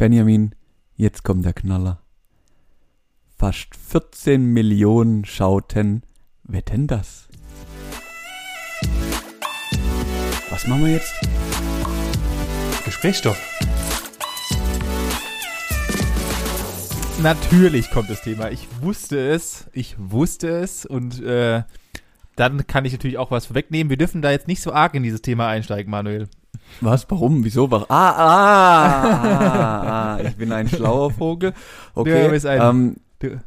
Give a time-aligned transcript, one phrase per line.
[0.00, 0.54] Benjamin,
[0.96, 2.00] jetzt kommt der Knaller.
[3.36, 6.04] Fast 14 Millionen Schauten.
[6.42, 7.28] Wetten das?
[10.48, 11.12] Was machen wir jetzt?
[12.86, 13.38] Gesprächsstoff.
[17.22, 18.50] Natürlich kommt das Thema.
[18.50, 19.68] Ich wusste es.
[19.74, 20.86] Ich wusste es.
[20.86, 21.64] Und äh,
[22.36, 23.90] dann kann ich natürlich auch was vorwegnehmen.
[23.90, 26.30] Wir dürfen da jetzt nicht so arg in dieses Thema einsteigen, Manuel.
[26.80, 27.10] Was?
[27.10, 27.44] Warum?
[27.44, 27.70] Wieso?
[27.70, 27.86] Warum?
[27.88, 31.52] Ah, ah, ah, ah, ich bin ein schlauer Vogel.
[31.94, 32.38] Okay.
[32.44, 32.96] Ähm,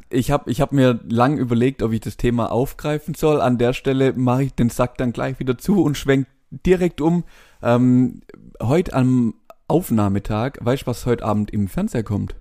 [0.08, 3.40] ich habe ich hab mir lang überlegt, ob ich das Thema aufgreifen soll.
[3.40, 7.24] An der Stelle mache ich den Sack dann gleich wieder zu und schwenk direkt um.
[7.62, 8.20] Ähm,
[8.62, 9.34] heute am
[9.66, 12.36] Aufnahmetag, weißt du, was heute Abend im Fernseher kommt?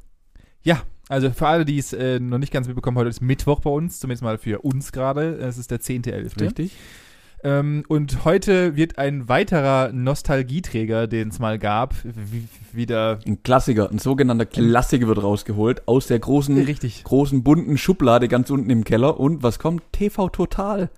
[0.64, 3.70] ja, also für alle, die es äh, noch nicht ganz mitbekommen, heute ist Mittwoch bei
[3.70, 5.36] uns, zumindest mal für uns gerade.
[5.36, 6.42] Es ist der 10.11.
[6.42, 6.76] Richtig?
[7.44, 11.94] Ähm, und heute wird ein weiterer Nostalgieträger, den es mal gab,
[12.72, 17.04] wieder Ein Klassiker, ein sogenannter Klassiker wird rausgeholt aus der großen, richtig.
[17.04, 19.20] großen bunten Schublade ganz unten im Keller.
[19.20, 19.84] Und was kommt?
[19.92, 20.90] TV Total.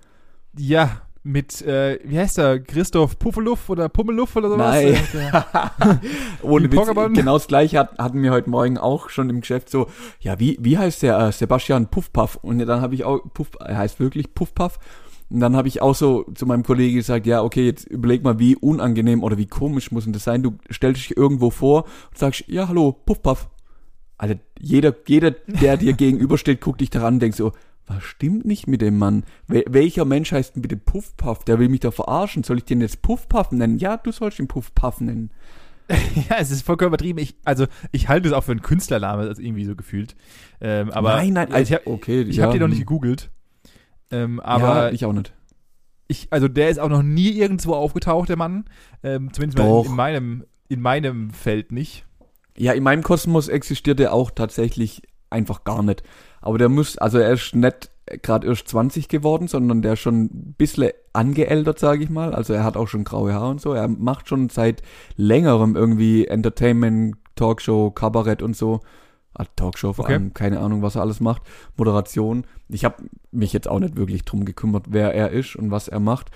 [0.56, 2.60] Ja, mit, äh, wie heißt er?
[2.60, 4.76] Christoph Puffeluff oder Pummeluff oder sowas?
[4.76, 4.94] Nein.
[4.94, 5.96] Äh,
[6.42, 9.88] Ohne Witz, genau das gleiche hat, hatten wir heute Morgen auch schon im Geschäft so,
[10.20, 11.18] ja, wie, wie heißt der?
[11.18, 12.36] Äh, Sebastian Puffpuff.
[12.36, 14.78] Und dann habe ich auch, Puff, er heißt wirklich Puffpuff.
[15.28, 18.38] Und dann habe ich auch so zu meinem Kollegen gesagt, ja, okay, jetzt überleg mal,
[18.38, 20.42] wie unangenehm oder wie komisch muss denn das sein?
[20.42, 23.48] Du stellst dich irgendwo vor und sagst, ja, hallo, Puffpuff.
[24.18, 27.52] Alter, jeder, jeder, der dir gegenübersteht, guckt dich daran und denkt so,
[27.86, 29.24] was stimmt nicht mit dem Mann?
[29.46, 31.44] Wel welcher Mensch heißt denn bitte Puffpuff?
[31.44, 32.42] Der will mich da verarschen.
[32.42, 33.78] Soll ich den jetzt Puffpuff nennen?
[33.78, 35.30] Ja, du sollst ihn Puffpuff nennen.
[35.88, 37.18] ja, es ist vollkommen übertrieben.
[37.18, 40.16] Ich, also, ich halte es auch für einen Künstlername, also irgendwie so gefühlt.
[40.60, 42.86] Ähm, aber nein, nein, ich habe okay, ich ja, hab den noch nicht hm.
[42.86, 43.30] gegoogelt.
[44.10, 45.32] Ähm, ja, aber ich auch nicht.
[46.08, 48.64] ich, also der ist auch noch nie irgendwo aufgetaucht, der Mann.
[49.02, 49.84] Ähm, zumindest mal Doch.
[49.84, 52.04] in, in meinem, in meinem Feld nicht.
[52.56, 56.02] Ja, in meinem Kosmos existiert er auch tatsächlich einfach gar nicht.
[56.40, 57.90] Aber der muss, also er ist nicht
[58.22, 62.34] gerade erst 20 geworden, sondern der ist schon ein bisschen angeältert, sage ich mal.
[62.34, 63.72] Also er hat auch schon graue Haare und so.
[63.72, 64.82] Er macht schon seit
[65.16, 68.80] längerem irgendwie Entertainment, Talkshow, Kabarett und so.
[69.56, 70.14] Talkshow vor Okay.
[70.14, 71.42] allem, keine Ahnung, was er alles macht.
[71.76, 72.46] Moderation.
[72.68, 72.96] Ich habe
[73.30, 76.30] mich jetzt auch nicht wirklich drum gekümmert, wer er ist und was er macht.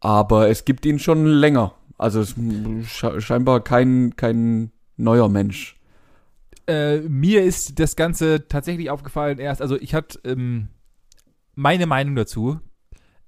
[0.00, 1.74] Aber es gibt ihn schon länger.
[1.98, 2.38] Also es ist
[2.88, 5.78] sche- scheinbar kein, kein neuer Mensch.
[6.66, 10.68] Äh, mir ist das Ganze tatsächlich aufgefallen erst, also ich hatte ähm,
[11.54, 12.60] meine Meinung dazu.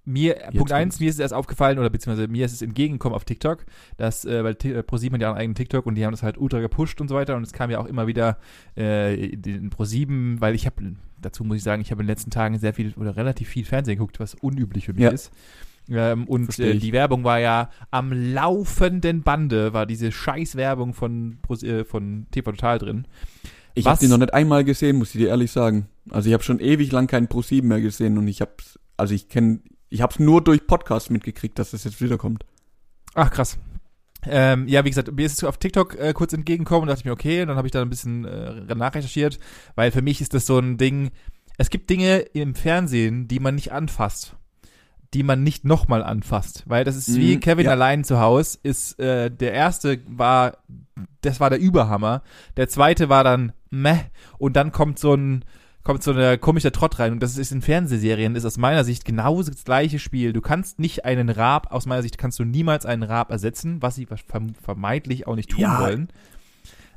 [0.07, 0.73] Mir, Punkt kommt's.
[0.73, 3.65] eins, mir ist es erst aufgefallen, oder beziehungsweise mir ist es entgegengekommen auf TikTok,
[3.97, 6.37] dass, äh, weil äh, ProSieben hat ja einen eigenen TikTok und die haben das halt
[6.37, 8.39] ultra gepusht und so weiter und es kam ja auch immer wieder
[8.77, 10.93] äh, in ProSieben, weil ich habe,
[11.23, 13.65] dazu muss ich sagen, ich habe in den letzten Tagen sehr viel oder relativ viel
[13.65, 15.11] Fernsehen geguckt, was unüblich für mich Ja.
[15.11, 15.33] ist.
[15.91, 21.39] Ähm, und äh, die Werbung war ja am laufenden Bande, war diese scheiß Werbung von,
[21.63, 23.07] äh, von TV Total drin.
[23.75, 23.93] Ich Was?
[23.93, 25.87] habe die noch nicht einmal gesehen, muss ich dir ehrlich sagen.
[26.11, 28.53] Also ich habe schon ewig lang keinen Pro 7 mehr gesehen und ich habe
[28.97, 29.59] also ich kenne
[29.95, 32.45] ich habe es nur durch Podcasts mitgekriegt, dass das jetzt wiederkommt.
[33.15, 33.59] Ach, krass.
[34.27, 37.05] Ähm, ja, wie gesagt, mir ist es auf TikTok äh, kurz entgegengekommen und dachte ich
[37.05, 39.39] mir, okay, und dann habe ich da ein bisschen äh, nachrecherchiert,
[39.77, 41.13] weil für mich ist das so ein Ding,
[41.59, 44.35] es gibt Dinge im Fernsehen, die man nicht anfasst,
[45.13, 47.71] die man nicht nochmal anfasst, weil das ist Mhm, wie Kevin ja.
[47.71, 50.59] allein zu Hause, ist, äh, der erste war,
[51.21, 52.23] das war der Überhammer,
[52.57, 54.01] der zweite war dann meh,
[54.39, 55.45] und dann kommt so ein,
[55.85, 59.05] kommt so eine komische Trott rein und das ist in Fernsehserien, ist aus meiner Sicht
[59.05, 60.33] genauso das gleiche Spiel.
[60.33, 63.95] Du kannst nicht einen Raab, aus meiner Sicht kannst du niemals einen Raab ersetzen, was
[63.95, 65.81] sie verm- vermeintlich auch nicht tun Ja.
[65.81, 66.09] wollen.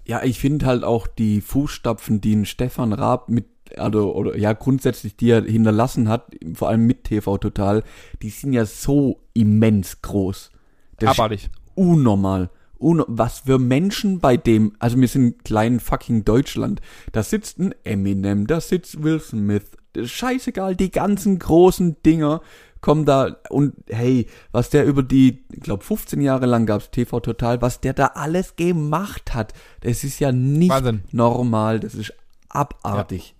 [0.06, 4.54] Ja, ich finde halt auch die Fußstapfen, die ein Stefan Raab mit also oder ja
[4.54, 7.84] grundsätzlich die er hinterlassen hat, vor allem mit TV Total,
[8.22, 10.52] die sind ja so immens groß.
[11.00, 11.50] Das ist Abartig.
[11.76, 12.50] unnormal.
[12.80, 16.82] Un was für Menschen bei dem, also wir sind kleinen fucking Deutschland.
[17.12, 19.72] Da sitzt ein Eminem, da sitzt Will Smith.
[20.00, 22.42] Scheißegal, die ganzen großen Dinger
[22.82, 27.20] kommen da und hey, was der über die, ich glaube 15 Jahre lang gab's TV
[27.20, 31.02] Total, was der da alles gemacht hat, das ist ja nicht Wahnsinn.
[31.12, 32.14] normal, das ist
[32.50, 33.36] abartig.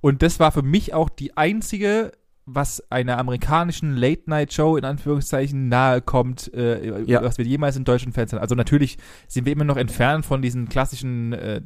[0.00, 2.12] Und das war für mich auch die einzige,
[2.54, 7.22] was einer amerikanischen Late-Night-Show in Anführungszeichen nahe kommt, äh, Ja.
[7.22, 8.38] was wir jemals in deutschen Fernsehen.
[8.38, 8.98] Also natürlich
[9.28, 11.60] sind wir immer noch entfernt von diesen klassischen äh,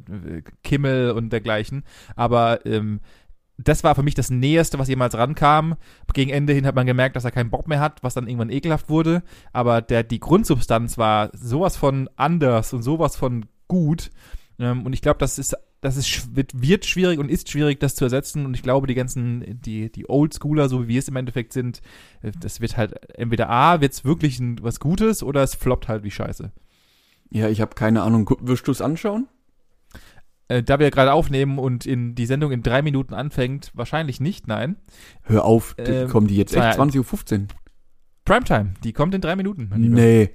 [0.63, 1.83] Kimmel und dergleichen,
[2.15, 2.99] aber ähm,
[3.57, 5.75] das war für mich das Näheste, was jemals rankam.
[6.13, 8.49] Gegen Ende hin hat man gemerkt, dass er keinen Bock mehr hat, was dann irgendwann
[8.49, 9.23] ekelhaft wurde.
[9.53, 14.11] Aber der, die Grundsubstanz war sowas von anders und sowas von gut.
[14.59, 15.55] Ähm, und ich glaube, das ist,
[15.85, 18.45] das ist, wird, wird schwierig und ist schwierig, das zu ersetzen.
[18.45, 21.81] Und ich glaube, die ganzen, die, die Oldschooler, so wie wir es im Endeffekt sind,
[22.21, 25.87] äh, das wird halt entweder A, wird es wirklich ein, was Gutes oder es floppt
[25.87, 26.51] halt wie Scheiße.
[27.31, 28.29] Ja, ich habe keine Ahnung.
[28.41, 29.27] Wirst du es anschauen?
[30.47, 34.47] Äh, da wir gerade aufnehmen und in die Sendung in drei Minuten anfängt, wahrscheinlich nicht,
[34.47, 34.75] nein.
[35.23, 37.47] Hör auf, die- Ähm, kommen die jetzt echt 20.15 Uhr?
[38.25, 39.71] Primetime, die kommt in drei Minuten.
[39.75, 40.29] Nee.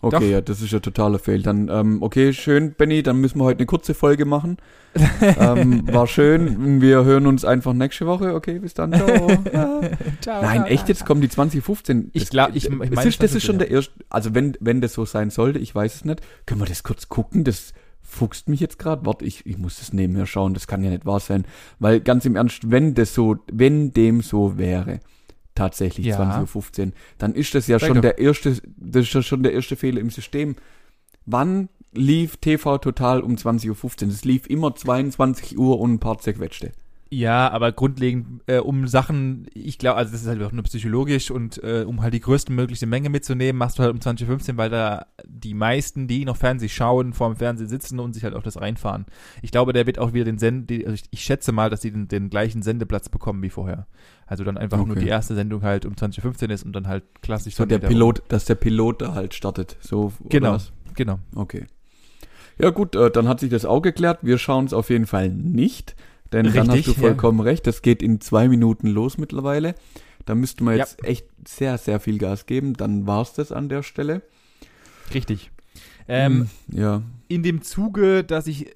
[0.00, 0.22] Okay, Doch.
[0.22, 1.42] ja, das ist ja totaler Fail.
[1.42, 4.56] Dann, ähm, okay, schön, Benny, dann müssen wir heute eine kurze Folge machen.
[5.40, 6.80] ähm, war schön.
[6.80, 8.34] Wir hören uns einfach nächste Woche.
[8.34, 8.92] Okay, bis dann.
[8.92, 9.08] Ciao.
[10.20, 12.10] Ciao, Nein, echt, jetzt kommen die 2015.
[12.12, 14.34] Ich Das- glaub- ich- ich das meine, ist, das das ist schon der erste, also
[14.34, 17.42] wenn, wenn das so sein sollte, ich weiß es nicht, können wir das kurz gucken,
[17.42, 19.04] das fuchst mich jetzt gerade.
[19.04, 21.44] Warte, ich, ich muss das nebenher schauen, das kann ja nicht wahr sein.
[21.80, 25.00] Weil ganz im Ernst, wenn das so, wenn dem so wäre,
[25.58, 26.18] tatsächlich Ja.
[26.18, 28.02] 20.15 Uhr, dann ist das ja Sag schon doch.
[28.02, 30.56] der erste, das ist ja schon der erste Fehler im System.
[31.26, 34.10] Wann lief TV Total um 20.15 Uhr?
[34.10, 36.72] Es lief immer 22 Uhr und ein paar zerquetschte.
[37.10, 41.30] Ja, aber grundlegend äh, um Sachen, ich glaube, also das ist halt auch nur psychologisch
[41.30, 45.06] und äh, um halt die größtmögliche Menge mitzunehmen, machst du halt um 2015, weil da
[45.24, 49.06] die meisten, die noch Fernsehen schauen, vorm Fernsehen sitzen und sich halt auf das reinfahren.
[49.40, 51.90] Ich glaube, der wird auch wieder den Send, also ich, ich schätze mal, dass die
[51.90, 53.86] den, den gleichen Sendeplatz bekommen wie vorher.
[54.26, 55.00] Also dann einfach nur Okay.
[55.00, 58.44] die erste Sendung halt um 2015 ist und dann halt klassisch So der Pilot, dass
[58.44, 59.78] der Pilot da halt startet.
[59.80, 60.58] So, Genau,
[60.94, 61.20] genau.
[61.34, 61.66] Okay.
[62.58, 64.18] Ja gut, äh, dann hat sich das auch geklärt.
[64.22, 65.94] Wir schauen es auf jeden Fall nicht.
[66.32, 67.66] Denn dann hast Richtig, du vollkommen recht.
[67.66, 69.74] Das geht in zwei Minuten los mittlerweile.
[70.26, 70.78] Da müssten wir Ja.
[70.78, 72.74] jetzt echt sehr, sehr viel Gas geben.
[72.74, 74.22] Dann war's das an der Stelle.
[75.14, 75.50] Richtig.
[76.10, 77.02] Ähm, Hm, ja.
[77.28, 78.66] in dem Zuge, dass ich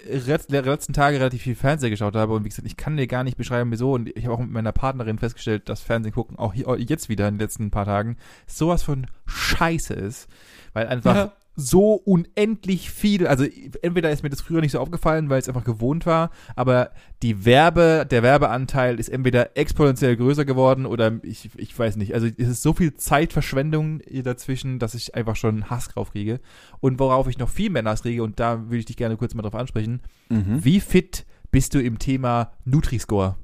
[0.49, 3.23] der letzten Tage relativ viel Fernsehen geschaut habe und wie gesagt, ich kann dir gar
[3.23, 3.93] nicht beschreiben, wieso.
[3.93, 7.27] Und ich habe auch mit meiner Partnerin festgestellt, dass Fernsehen gucken, auch hier, jetzt wieder
[7.27, 10.27] in den letzten paar Tagen, sowas von Scheiße ist.
[10.73, 11.33] Weil einfach Ja.
[11.55, 13.45] So unendlich viel, also
[13.83, 16.89] entweder ist mir das früher nicht so aufgefallen, weil es einfach gewohnt war, aber
[17.21, 22.15] die Werbe, der Werbeanteil ist entweder exponentiell größer geworden oder ich, ich weiß nicht.
[22.15, 26.39] Also es ist so viel Zeitverschwendung dazwischen, dass ich einfach schon Hass drauf kriege.
[26.79, 29.35] Und worauf ich noch viel mehr Hass kriege, und da würde ich dich gerne kurz
[29.35, 30.63] mal drauf ansprechen, Mhm.
[30.65, 33.35] wie fit bist du im Thema Nutri-Score?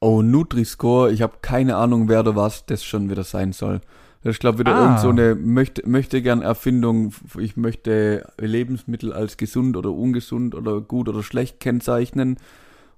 [0.00, 1.10] Oh, Nutri-Score.
[1.12, 3.80] Ich habe keine Ahnung, wer oder was das schon wieder sein soll.
[4.22, 4.82] Das ist, glaube wieder Ah.
[4.84, 7.12] irgend so eine möchte, möchte gern Erfindung.
[7.38, 12.36] Ich möchte Lebensmittel als gesund oder ungesund oder gut oder schlecht kennzeichnen.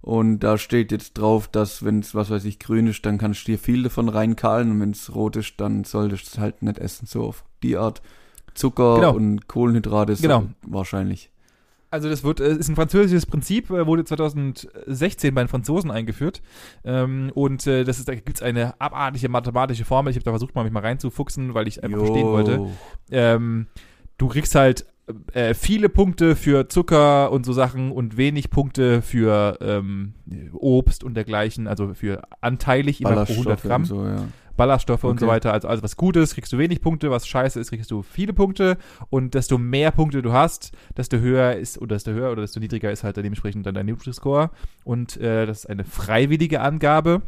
[0.03, 3.47] Und da steht jetzt drauf, dass wenn es, was weiß ich, grün ist, dann kannst
[3.47, 4.71] du dir viel davon reinkahlen.
[4.71, 7.07] Und wenn es rot ist, dann solltest du es halt nicht essen.
[7.07, 8.01] So auf die Art.
[8.55, 9.15] Zucker Genau.
[9.15, 10.45] und Kohlenhydrate Genau.
[10.63, 11.31] wahrscheinlich.
[11.91, 16.41] Also das wird, äh, ist ein französisches Prinzip, äh, wurde 2016 bei den Franzosen eingeführt.
[16.85, 20.11] Ähm, und äh, das ist, da gibt es eine abartige mathematische Formel.
[20.11, 22.67] Ich habe da versucht, mal mich mal reinzufuchsen, weil ich einfach verstehen wollte.
[23.11, 23.67] Ähm,
[24.19, 24.87] du kriegst halt
[25.33, 30.15] äh, viele Punkte für Zucker und so Sachen und wenig Punkte für ähm,
[30.53, 33.83] Obst und dergleichen, also für anteilig immer pro 100 Ballaststoffe Gramm.
[33.83, 34.29] und so, ja.
[34.61, 35.35] Ballaststoffe und so Okay.
[35.37, 35.53] weiter.
[35.55, 38.33] Also alles, was gut ist, kriegst du wenig Punkte, was scheiße ist, kriegst du viele
[38.35, 38.77] Punkte.
[39.09, 42.91] Und desto mehr Punkte du hast, desto höher ist, oder desto höher oder desto niedriger
[42.93, 44.51] ist halt dann dementsprechend dann dein Nutri-Score.
[44.85, 47.23] Und äh, das ist eine freiwillige Angabe,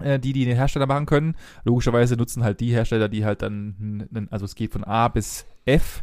[0.00, 1.34] äh, die die Hersteller machen können.
[1.64, 6.02] Logischerweise nutzen halt die Hersteller, die halt dann, also es geht von A bis F.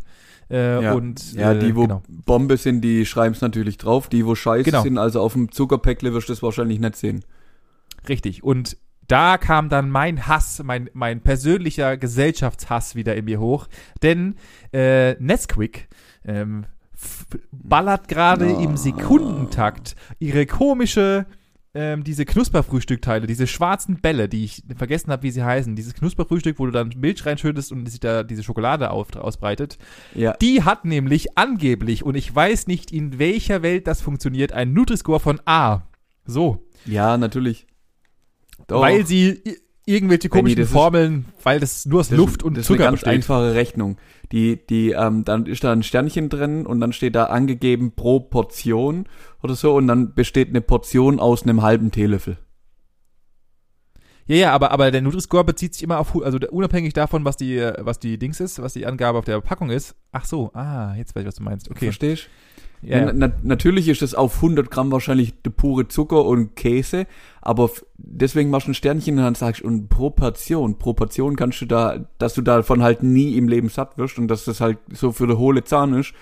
[0.51, 0.93] Äh, Ja.
[0.93, 2.01] Und, Ja, äh, die, wo genau.
[2.25, 4.09] Bombe sind, die schreiben es natürlich drauf.
[4.09, 4.81] Die, wo scheiße Genau.
[4.83, 7.23] sind, also auf dem Zuckerpäckle wirst du das wahrscheinlich nicht sehen.
[8.07, 8.43] Richtig.
[8.43, 8.75] Und
[9.09, 13.67] da kam dann mein Hass, mein, mein persönlicher Gesellschaftshass wieder in mir hoch.
[14.01, 14.35] Denn
[14.71, 15.89] äh, Nesquik
[16.25, 16.65] ähm,
[17.51, 18.61] ballert gerade Ah.
[18.61, 21.25] im Sekundentakt ihre komische,
[21.73, 25.75] ähm, diese Knusperfrühstückteile, diese schwarzen Bälle, die ich vergessen habe, wie sie heißen.
[25.75, 29.77] Dieses Knusperfrühstück, wo du dann Milch reinschüttest und sich da diese Schokolade auf, ausbreitet.
[30.15, 30.33] Ja.
[30.33, 35.19] Die hat nämlich angeblich, und ich weiß nicht, in welcher Welt das funktioniert, einen Nutri-Score
[35.19, 35.83] von A.
[36.25, 36.65] So.
[36.85, 37.65] Ja, natürlich.
[38.69, 38.81] Doch.
[38.81, 39.41] Weil sie
[39.85, 42.79] irgendwelche komischen das ist- Formeln, weil das nur aus das, Luft und das ist Zucker
[42.83, 43.13] eine ganz besteht.
[43.13, 43.97] einfache Rechnung.
[44.31, 48.19] Die, die, ähm, dann ist da ein Sternchen drin und dann steht da angegeben pro
[48.19, 49.05] Portion
[49.41, 52.37] oder so und dann besteht eine Portion aus einem halben Teelöffel.
[54.27, 57.57] Ja, ja, aber, aber der Nutri-Score bezieht sich immer auf, also unabhängig davon, was die,
[57.57, 59.95] äh, was die Dings ist, was die Angabe auf der Packung ist.
[60.11, 61.71] Ach so, ah, jetzt weiß ich, was du meinst.
[61.71, 61.85] Okay.
[61.85, 62.29] Verstehst?
[62.81, 67.07] Ja, Ja, na, natürlich ist das auf 100 Gramm wahrscheinlich der pure Zucker und Käse,
[67.41, 71.61] aber deswegen machst du ein Sternchen und dann sagst und pro Portion, pro Portion kannst
[71.61, 74.77] du da, dass du davon halt nie im Leben satt wirst und dass das halt
[74.91, 76.13] so für der hohle Zahn ist.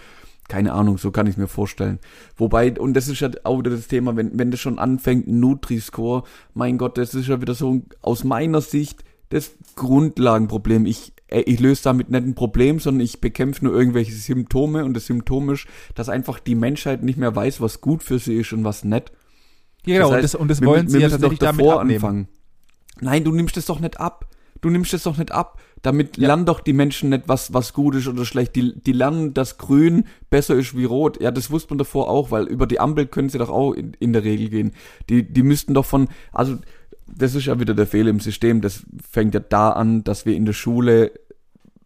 [0.47, 1.99] Keine Ahnung, so kann ich mir vorstellen.
[2.37, 6.23] Wobei, und das ist ja auch wieder das Thema, wenn, wenn das schon anfängt, Nutri-Score,
[6.53, 10.85] mein Gott, das ist ja wieder so aus meiner Sicht das Grundlagenproblem.
[10.85, 15.05] Ich, ich löse damit nicht ein Problem, sondern ich bekämpfe nur irgendwelche Symptome und das
[15.07, 15.65] Symptom ist,
[15.95, 19.11] dass einfach die Menschheit nicht mehr weiß, was gut für sie ist und was nicht.
[19.85, 21.39] ja genau, das heißt, und das, und das wir wollen mü- sie wir ja tatsächlich
[21.39, 21.95] doch damit davor abnehmen.
[21.97, 22.27] anfangen.
[23.01, 24.25] Nein, du nimmst es doch nicht ab.
[24.61, 25.59] du nimmst es doch nicht ab.
[25.83, 26.27] Damit ja.
[26.27, 28.55] lernen doch die Menschen nicht, was, was gut ist oder schlecht.
[28.55, 31.21] Die, die lernen, dass grün besser ist wie rot.
[31.21, 33.93] Ja, das wusste man davor auch, weil über die Ampel können sie doch auch in,
[33.99, 34.71] in der Regel gehen.
[35.09, 36.57] Die, die müssten doch von, also,
[37.07, 38.61] das ist ja wieder der Fehler im System.
[38.61, 41.11] Das fängt ja da an, dass wir in der Schule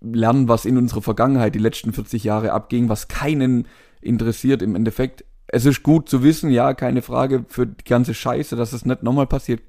[0.01, 3.67] lernen, was in unserer Vergangenheit die letzten 40 Jahre abging, was keinen
[4.01, 5.23] interessiert im Endeffekt.
[5.47, 9.03] Es ist gut zu wissen, ja, keine Frage für die ganze Scheiße, dass es nicht
[9.03, 9.61] nochmal passiert.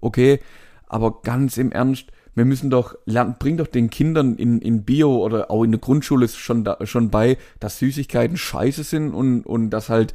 [0.00, 0.40] Okay,
[0.86, 5.24] aber ganz im Ernst, wir müssen doch lernen, bring doch den Kindern in, in Bio
[5.24, 9.70] oder auch in der Grundschule schon, da, schon bei, dass Süßigkeiten scheiße sind und, und
[9.70, 10.14] dass halt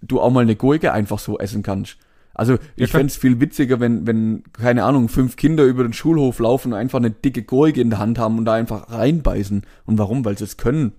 [0.00, 1.98] du auch mal eine Gurke einfach so essen kannst.
[2.34, 5.92] Also ich ja, fände es viel witziger, wenn, wenn, keine Ahnung, fünf Kinder über den
[5.92, 9.62] Schulhof laufen und einfach eine dicke Gurke in der Hand haben und da einfach reinbeißen.
[9.86, 10.24] Und warum?
[10.24, 10.92] Weil sie es können.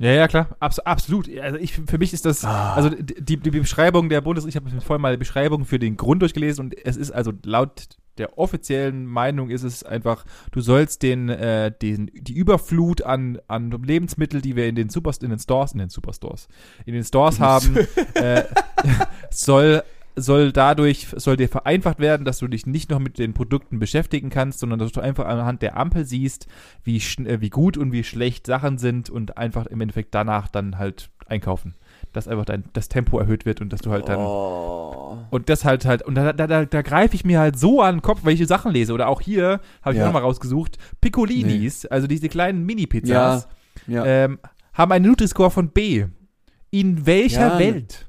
[0.00, 1.28] Ja, ja, klar, Abs absolut.
[1.38, 2.74] Also ich, für mich ist das, ah.
[2.74, 6.22] also die, die Beschreibung der Bundes, ich habe vorhin mal die Beschreibung für den Grund
[6.22, 7.88] durchgelesen und es ist also laut
[8.18, 13.70] der offiziellen Meinung ist es einfach, du sollst den, äh, den, die Überflut an, an
[13.70, 16.48] Lebensmitteln, die wir in den Super, in den Stores, in den Superstores,
[16.84, 17.76] in den Stores haben,
[18.14, 18.44] äh,
[19.30, 19.82] soll
[20.20, 24.30] soll dadurch, soll dir vereinfacht werden, dass du dich nicht noch mit den Produkten beschäftigen
[24.30, 26.46] kannst, sondern dass du einfach anhand der Ampel siehst,
[26.84, 30.78] wie, äh, wie gut und wie schlecht Sachen sind und einfach im Endeffekt danach dann
[30.78, 31.74] halt einkaufen
[32.12, 34.18] dass einfach dein, das Tempo erhöht wird und dass du halt dann.
[34.18, 35.18] Oh.
[35.30, 37.96] Und das halt halt, und da, da, da, da greife ich mir halt so an
[37.96, 38.92] den Kopf, ich Sachen lese.
[38.92, 40.06] Oder auch hier habe ich ja.
[40.06, 41.90] nochmal rausgesucht, Piccolinis, nee.
[41.90, 43.48] also diese kleinen Mini-Pizzas,
[43.86, 44.04] ja.
[44.04, 44.06] Ja.
[44.06, 44.38] Ähm,
[44.72, 46.06] haben einen Nutri-Score von B.
[46.70, 48.07] In welcher Welt?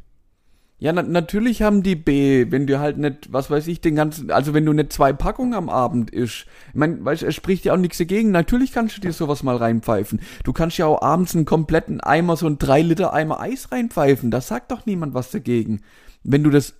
[0.79, 4.31] Ja, na, natürlich haben die B, wenn du halt nicht, was weiß ich, den ganzen,
[4.31, 6.45] also wenn du nicht zwei Packungen am Abend isch.
[6.69, 8.31] Ich meine, weißt es spricht ja auch nichts dagegen.
[8.31, 10.21] Natürlich kannst du dir sowas mal reinpfeifen.
[10.45, 14.31] Du kannst ja auch abends einen kompletten Eimer, so einen 3 Liter Eimer Eis reinpfeifen.
[14.31, 15.81] Da sagt doch niemand was dagegen.
[16.23, 16.75] Wenn du das,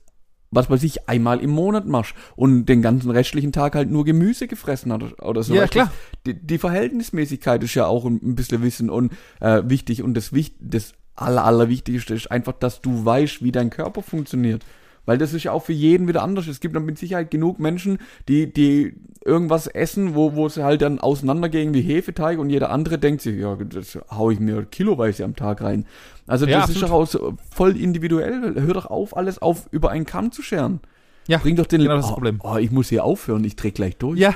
[0.50, 4.48] was weiß ich, einmal im Monat machst und den ganzen restlichen Tag halt nur Gemüse
[4.48, 5.54] gefressen hat oder so.
[5.54, 5.92] Ja, klar.
[6.26, 10.32] Die, die Verhältnismäßigkeit ist ja auch ein, ein bisschen Wissen und äh, wichtig und das,
[10.62, 14.66] das aller, allerwichtigste ist einfach, dass du weißt, wie dein Körper funktioniert.
[15.06, 16.48] Weil das ist ja auch für jeden wieder anders.
[16.48, 17.98] Es gibt dann mit Sicherheit genug Menschen,
[18.28, 18.94] die, die
[19.26, 23.40] irgendwas essen, wo, wo sie halt dann auseinandergehen wie Hefeteig und jeder andere denkt sich,
[23.40, 25.86] ja, das hau ich mir kiloweise am Tag rein.
[26.28, 28.54] Also das ja, ist doch auch so voll individuell.
[28.56, 30.80] Hör doch auf, alles auf über einen Kamm zu scheren.
[31.28, 32.40] Ja, Bring doch den genau das oh, Problem.
[32.44, 34.20] Oh, ich muss hier aufhören, ich dreh gleich durch.
[34.20, 34.36] Ja,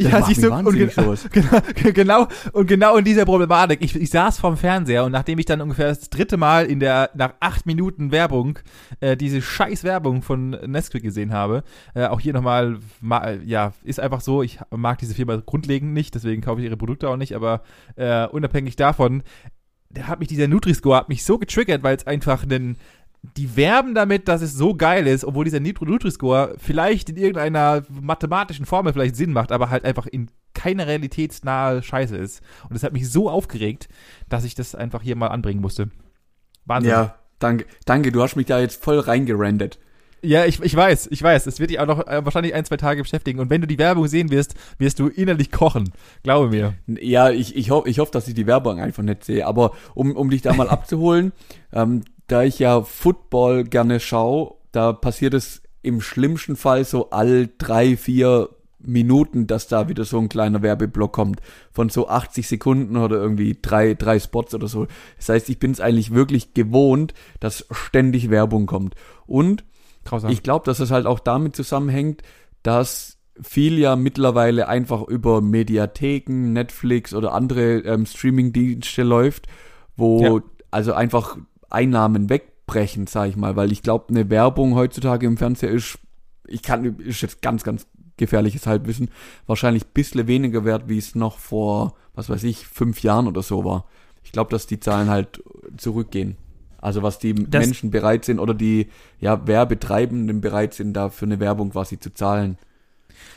[0.00, 0.74] ja, siehst du, und,
[1.32, 1.60] genau,
[1.92, 3.80] genau, und genau in dieser Problematik.
[3.82, 7.10] Ich, ich saß vorm Fernseher und nachdem ich dann ungefähr das dritte Mal in der,
[7.14, 8.58] nach acht Minuten Werbung,
[9.00, 11.62] äh, diese scheiß Werbung von Nesquik gesehen habe,
[11.94, 12.78] äh, auch hier nochmal,
[13.44, 17.08] ja, ist einfach so, ich mag diese Firma grundlegend nicht, deswegen kaufe ich ihre Produkte
[17.08, 17.62] auch nicht, aber
[17.96, 19.22] äh, unabhängig davon,
[19.90, 22.76] der hat mich, dieser Nutri-Score hat mich so getriggert, weil es einfach ein,
[23.22, 28.66] die werben damit, dass es so geil ist, obwohl dieser Nutri-Score vielleicht in irgendeiner mathematischen
[28.66, 32.42] Formel vielleicht Sinn macht, aber halt einfach in keine realitätsnahe Scheiße ist.
[32.64, 33.88] Und das hat mich so aufgeregt,
[34.28, 35.90] dass ich das einfach hier mal anbringen musste.
[36.64, 36.90] Wahnsinn.
[36.90, 37.66] Ja, danke.
[37.84, 39.78] Danke, du hast mich da jetzt voll reingerandet.
[40.24, 41.46] Ja, ich, ich weiß, ich weiß.
[41.46, 43.40] Es wird dich auch noch äh, wahrscheinlich ein, zwei Tage beschäftigen.
[43.40, 45.92] Und wenn du die Werbung sehen wirst, wirst du innerlich kochen.
[46.22, 46.74] Glaube mir.
[46.86, 49.44] Ja, ich, ich hoffe, ich hoff, dass ich die Werbung einfach nicht sehe.
[49.44, 51.32] Aber um, um dich da mal abzuholen,
[51.72, 52.02] ähm,
[52.32, 57.94] da ich ja Football gerne schaue, da passiert es im schlimmsten Fall so all drei,
[57.96, 58.48] vier
[58.78, 63.58] Minuten, dass da wieder so ein kleiner Werbeblock kommt von so 80 Sekunden oder irgendwie
[63.60, 64.86] drei, drei Spots oder so.
[65.18, 68.94] Das heißt, ich bin es eigentlich wirklich gewohnt, dass ständig Werbung kommt.
[69.26, 69.62] Und
[70.04, 70.30] Grausam.
[70.30, 72.22] ich glaube, dass es halt auch damit zusammenhängt,
[72.62, 79.48] dass viel ja mittlerweile einfach über Mediatheken, Netflix oder andere ähm, Streaming-Dienste läuft,
[79.96, 80.42] wo ja.
[80.70, 81.36] also einfach
[81.72, 85.98] Einnahmen wegbrechen, sag ich mal, weil ich glaube, eine Werbung heutzutage im Fernseher ist,
[86.46, 87.86] ich kann, ist jetzt ganz, ganz
[88.16, 89.10] gefährliches Halbwissen,
[89.46, 93.42] wahrscheinlich ein bisschen weniger wert, wie es noch vor, was weiß ich, fünf Jahren oder
[93.42, 93.86] so war.
[94.22, 95.42] Ich glaube, dass die Zahlen halt
[95.76, 96.36] zurückgehen.
[96.78, 98.88] Also was die das Menschen bereit sind oder die
[99.20, 102.58] ja, Werbetreibenden bereit sind, da für eine Werbung quasi zu zahlen.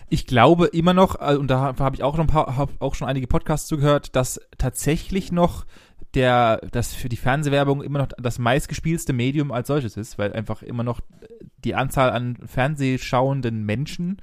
[0.10, 3.08] Ich glaube immer noch, äh, und da habe ich auch noch ein paar, auch schon
[3.08, 5.66] einige Podcasts zugehört, dass tatsächlich noch
[6.16, 10.64] der, das für die Fernsehwerbung immer noch das meistgespielste Medium als solches ist, weil einfach
[10.64, 11.02] immer noch
[11.64, 14.22] die Anzahl an Fernsehschauenden Menschen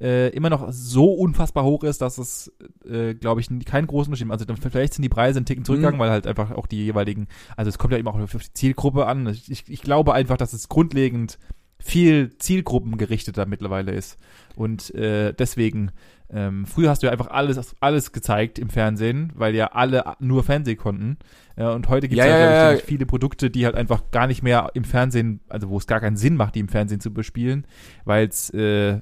[0.00, 2.52] äh, immer noch so unfassbar hoch ist, dass es,
[2.88, 6.02] äh, glaube ich, keinen großen Unterschied Also vielleicht sind die Preise ein Ticken zurückgegangen, mhm.
[6.02, 7.26] weil halt einfach auch die jeweiligen,
[7.56, 9.26] also es kommt ja immer auch auf die Zielgruppe an.
[9.26, 11.38] Ich, ich glaube einfach, dass es grundlegend
[11.78, 14.18] viel zielgruppengerichteter mittlerweile ist.
[14.56, 15.92] Und äh, deswegen,
[16.30, 20.42] ähm, früher hast du ja einfach alles, alles gezeigt im Fernsehen, weil ja alle nur
[20.42, 21.16] Fernsehen konnten.
[21.56, 24.26] Äh, und heute gibt es ja, halt, ja, ja, viele Produkte, die halt einfach gar
[24.26, 27.12] nicht mehr im Fernsehen, also wo es gar keinen Sinn macht, die im Fernsehen zu
[27.12, 27.66] bespielen,
[28.04, 29.00] weil es äh,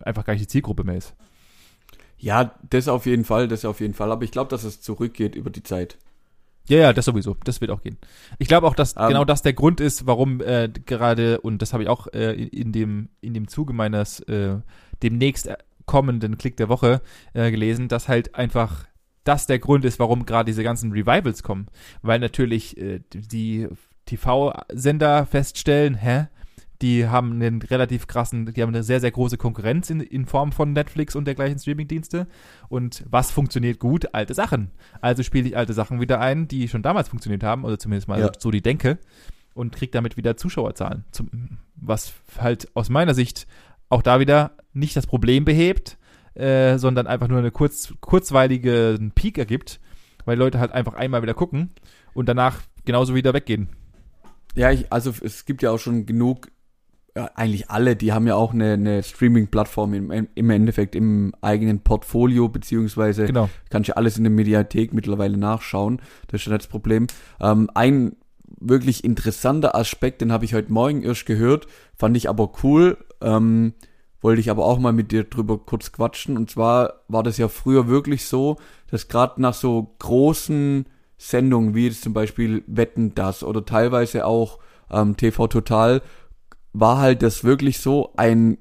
[0.00, 1.14] einfach gar nicht die Zielgruppe mehr ist.
[2.18, 4.12] Ja, das auf jeden Fall, das auf jeden Fall.
[4.12, 5.98] Aber ich glaube, dass es zurückgeht über die Zeit.
[6.68, 7.36] Ja, ja, das sowieso.
[7.44, 7.98] Das wird auch gehen.
[8.38, 9.08] Ich glaube auch, dass Ähm.
[9.08, 12.48] genau das der Grund ist, warum äh, gerade, und das habe ich auch äh, in,
[12.48, 14.56] in, dem, in dem Zuge meines äh,
[15.02, 15.50] demnächst
[15.86, 17.00] kommenden Klick der Woche
[17.34, 18.86] äh, gelesen, dass halt einfach
[19.24, 21.66] das der Grund ist, warum gerade diese ganzen Revivals kommen.
[22.02, 23.68] Weil natürlich äh, die
[24.06, 26.26] TV-Sender feststellen, hä?
[26.82, 30.52] Die haben einen relativ krassen, die haben eine sehr, sehr große Konkurrenz in, in Form
[30.52, 32.26] von Netflix und dergleichen Streamingdienste.
[32.68, 34.14] Und was funktioniert gut?
[34.14, 34.70] Alte Sachen.
[35.00, 38.20] Also spiele ich alte Sachen wieder ein, die schon damals funktioniert haben, oder zumindest mal
[38.20, 38.32] Ja.
[38.38, 38.98] so die denke,
[39.54, 41.04] und kriege damit wieder Zuschauerzahlen.
[41.12, 43.46] Zum, was halt aus meiner Sicht
[43.88, 45.98] auch da wieder nicht das Problem behebt,
[46.34, 49.80] äh, sondern einfach nur eine kurz, kurzweilige Peak ergibt,
[50.24, 51.70] weil Leute halt einfach einmal wieder gucken
[52.14, 53.68] und danach genauso wieder weggehen.
[54.54, 56.48] Ja, ich, also es gibt ja auch schon genug,
[57.16, 61.80] ja, eigentlich alle, die haben ja auch eine, eine Streaming-Plattform im, im Endeffekt im eigenen
[61.80, 63.50] Portfolio, beziehungsweise Genau.
[63.68, 66.00] kannst du alles in der Mediathek mittlerweile nachschauen.
[66.28, 67.06] Das ist ja nicht das Problem.
[67.40, 68.16] Ähm, ein
[68.58, 71.66] wirklich interessanter Aspekt, den habe ich heute Morgen erst gehört,
[71.96, 73.74] fand ich aber cool, ähm,
[74.20, 76.36] wollte ich aber auch mal mit dir drüber kurz quatschen.
[76.36, 78.56] Und zwar war das ja früher wirklich so,
[78.90, 80.86] dass gerade nach so großen
[81.18, 86.02] Sendungen wie jetzt zum Beispiel Wetten das oder teilweise auch ähm, TV Total
[86.72, 88.58] war halt das wirklich so ein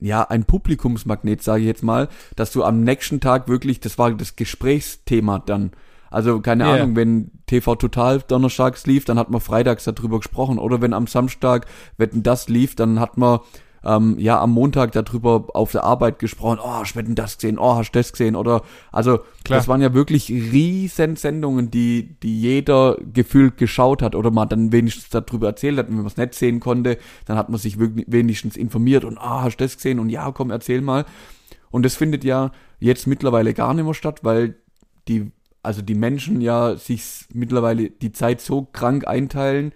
[0.00, 4.12] ja, ein Publikumsmagnet, sage ich jetzt mal, dass du am nächsten Tag wirklich, das war
[4.12, 5.72] das Gesprächsthema dann.
[6.10, 6.74] Also keine ja.
[6.74, 10.58] Ahnung, wenn TV Total donnerstags lief, dann hat man freitags darüber gesprochen.
[10.58, 11.66] Oder wenn am Samstag
[11.96, 13.40] Wetten das lief, dann hat man
[13.84, 16.58] ähm, ja am Montag darüber auf der Arbeit gesprochen.
[16.62, 17.58] Oh, hast Wetten das gesehen?
[17.58, 18.36] Oh, hast das gesehen?
[18.36, 19.58] Oder also Klar.
[19.58, 24.72] das waren ja wirklich riesen Sendungen, die die jeder gefühlt geschaut hat oder man dann
[24.72, 25.88] wenigstens darüber erzählt hat.
[25.88, 29.42] Und wenn man es nicht sehen konnte, dann hat man sich wenigstens informiert und ah,
[29.42, 29.98] hast das gesehen?
[29.98, 31.04] Und ja, komm, erzähl mal.
[31.70, 34.56] Und das findet ja jetzt mittlerweile gar nicht mehr statt, weil
[35.06, 35.32] die,
[35.62, 39.72] also die Menschen ja sich mittlerweile die Zeit so krank einteilen,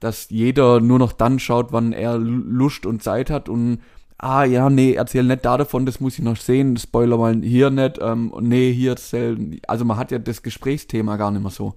[0.00, 3.78] dass jeder nur noch dann schaut, wann er Lu- Lust und Zeit hat und
[4.18, 7.70] ah ja, nee, erzähl nicht da davon, das muss ich noch sehen, Spoiler mal hier
[7.70, 11.74] nicht, ähm, nee, hier erzähl, also man hat ja das Gesprächsthema gar nicht mehr so.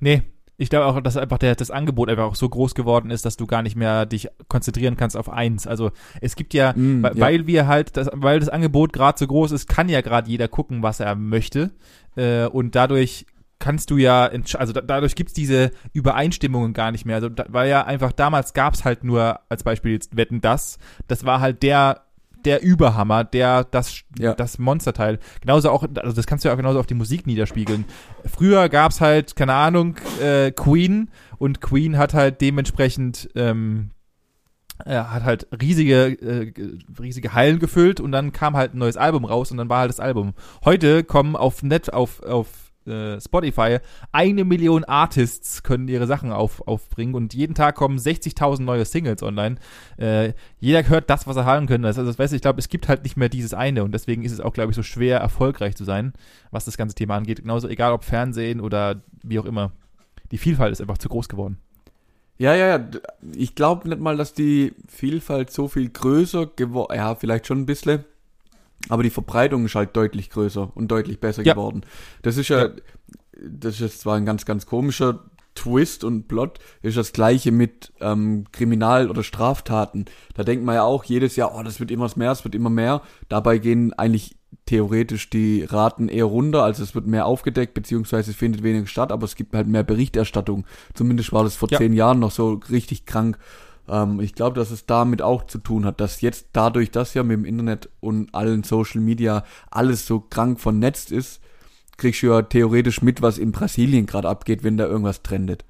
[0.00, 0.22] Nee,
[0.56, 3.36] ich glaube auch, dass einfach der, das Angebot einfach auch so groß geworden ist, dass
[3.36, 5.66] du gar nicht mehr dich konzentrieren kannst auf eins.
[5.66, 7.20] Also es gibt ja, Mm, weil, ja.
[7.20, 10.46] weil wir halt, das, weil das Angebot gerade so groß ist, kann ja gerade jeder
[10.48, 11.72] gucken, was er möchte.
[12.16, 13.26] Äh, und dadurch
[13.58, 17.16] kannst du ja, also da, dadurch gibt's diese Übereinstimmungen gar nicht mehr.
[17.16, 21.24] Also da, weil ja einfach damals gab's halt nur, als Beispiel jetzt Wetten das, das
[21.24, 22.02] war halt der
[22.44, 24.34] der Überhammer, der das Ja.
[24.34, 25.18] das Monsterteil.
[25.40, 27.86] Genauso auch, also das kannst du ja auch genauso auf die Musik niederspiegeln.
[28.26, 33.92] Früher gab's halt, keine Ahnung, äh, Queen und Queen hat halt dementsprechend ähm,
[34.84, 36.52] er hat halt riesige, äh,
[37.00, 39.88] riesige Hallen gefüllt und dann kam halt ein neues Album raus und dann war halt
[39.88, 40.34] das Album.
[40.64, 42.48] Heute kommen auf Net, auf, auf
[42.86, 43.78] äh, Spotify
[44.12, 49.22] eine Million Artists können ihre Sachen auf, aufbringen und jeden Tag kommen 60.000 neue Singles
[49.22, 49.56] online.
[49.96, 51.84] Äh, jeder hört das, was er hören können.
[51.84, 54.24] Also, das weißt du, ich glaube, es gibt halt nicht mehr dieses eine und deswegen
[54.24, 56.12] ist es auch, glaube ich, so schwer erfolgreich zu sein,
[56.50, 57.42] was das ganze Thema angeht.
[57.42, 59.72] Genauso egal ob Fernsehen oder wie auch immer.
[60.30, 61.58] Die Vielfalt ist einfach zu groß geworden.
[62.36, 62.88] Ja, ja, ja.
[63.34, 67.66] Ich glaube nicht mal, dass die Vielfalt so viel größer geworden, ja, vielleicht schon ein
[67.66, 68.04] bisschen,
[68.88, 71.54] aber die Verbreitung ist halt deutlich größer und deutlich besser Ja.
[71.54, 71.82] geworden.
[72.22, 72.70] Das ist ja, Ja.
[73.48, 77.92] das ist jetzt zwar ein ganz, ganz komischer Twist und Plot, ist das gleiche mit
[78.00, 80.06] ähm, Kriminal- oder Straftaten.
[80.34, 82.70] Da denkt man ja auch jedes Jahr, oh, das wird immer mehr, es wird immer
[82.70, 83.02] mehr.
[83.28, 88.36] Dabei gehen eigentlich theoretisch die Raten eher runter, also es wird mehr aufgedeckt, beziehungsweise es
[88.36, 90.64] findet weniger statt, aber es gibt halt mehr Berichterstattung.
[90.94, 91.78] Zumindest war das vor Ja.
[91.78, 93.38] zehn Jahren noch so richtig krank.
[93.88, 97.22] Ähm, ich glaube, dass es damit auch zu tun hat, dass jetzt dadurch, dass ja
[97.22, 101.40] mit dem Internet und allen Social Media alles so krank vernetzt ist,
[101.96, 105.64] kriegst du ja theoretisch mit, was in Brasilien gerade abgeht, wenn da irgendwas trendet.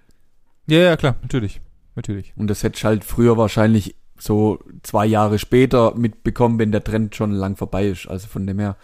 [0.66, 1.60] Ja, ja, klar, natürlich.
[1.96, 2.32] Natürlich.
[2.36, 7.14] Und das hätte ich halt früher wahrscheinlich so zwei Jahre später mitbekommen, wenn der Trend
[7.14, 8.08] schon lang vorbei ist.
[8.08, 8.76] Also von dem her,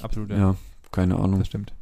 [0.00, 0.56] Absolut, ja,
[0.90, 1.40] keine Ahnung.
[1.40, 1.72] Das stimmt.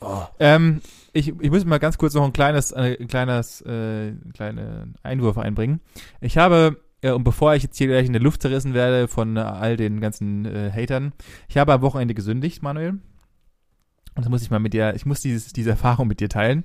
[0.00, 0.22] Oh.
[0.38, 0.80] Ähm,
[1.14, 5.38] ich, ich muss mal ganz kurz noch ein kleines, äh, ein kleines, äh, kleine Einwurf
[5.38, 5.80] einbringen.
[6.20, 9.36] Ich habe, äh, und bevor ich jetzt hier gleich in der Luft zerrissen werde von
[9.36, 11.12] äh, all den ganzen äh, Hatern,
[11.48, 12.90] ich habe am Wochenende gesündigt, Manuel.
[12.90, 16.64] Und das muss ich mal mit dir, ich muss dieses, diese Erfahrung mit dir teilen.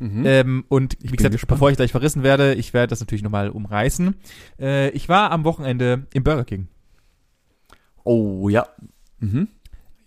[0.00, 0.22] Mhm.
[0.26, 1.48] Ähm, und wie gesagt, gespannt.
[1.48, 4.14] bevor ich gleich verrissen werde, ich werde das natürlich nochmal umreißen.
[4.60, 6.68] Äh, ich war am Wochenende im Burger King.
[8.04, 8.66] oh, ja.
[9.20, 9.48] Mhm.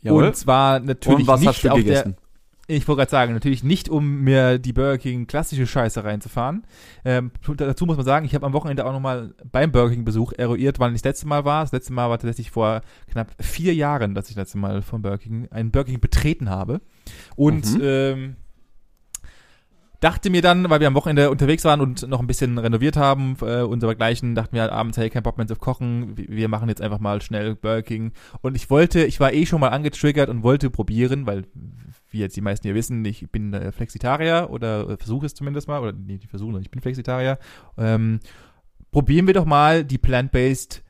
[0.02, 0.28] Jawohl.
[0.28, 2.16] Und zwar natürlich Und was nicht hast du auf gegessen?
[2.74, 6.64] Ich wollte gerade sagen, natürlich nicht, um mir die Burger King klassische Scheiße reinzufahren.
[7.04, 10.32] Ähm, dazu muss man sagen, ich habe am Wochenende auch nochmal beim Burger King Besuch
[10.38, 11.64] eruiert, wann ich das letzte Mal war.
[11.64, 12.82] Das letzte Mal war tatsächlich vor
[13.12, 16.50] knapp vier Jahren, dass ich das letzte Mal vom Burger King einen Burger King betreten
[16.50, 16.80] habe.
[17.36, 17.82] Und mhm.
[17.84, 18.36] ähm,
[20.00, 23.36] dachte mir dann, weil wir am Wochenende unterwegs waren und noch ein bisschen renoviert haben
[23.42, 26.70] äh, und dergleichen, dachten wir halt abends, hey, kein Bock mehr zu kochen, wir machen
[26.70, 28.14] jetzt einfach mal schnell Burger King.
[28.42, 31.44] Und ich wollte, ich war eh schon mal angetriggert und wollte probieren, weil
[32.12, 35.68] wie jetzt die meisten hier wissen, ich bin äh, Flexitarier oder äh, versuche es zumindest
[35.68, 37.40] mal, oder nee, ich versuche, ich bin Flexitarier.
[37.78, 38.20] Ähm,
[38.92, 40.84] probieren wir doch mal die plant-based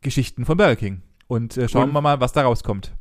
[0.00, 2.94] Geschichten von Burger King und äh, schauen wir mal, was da rauskommt.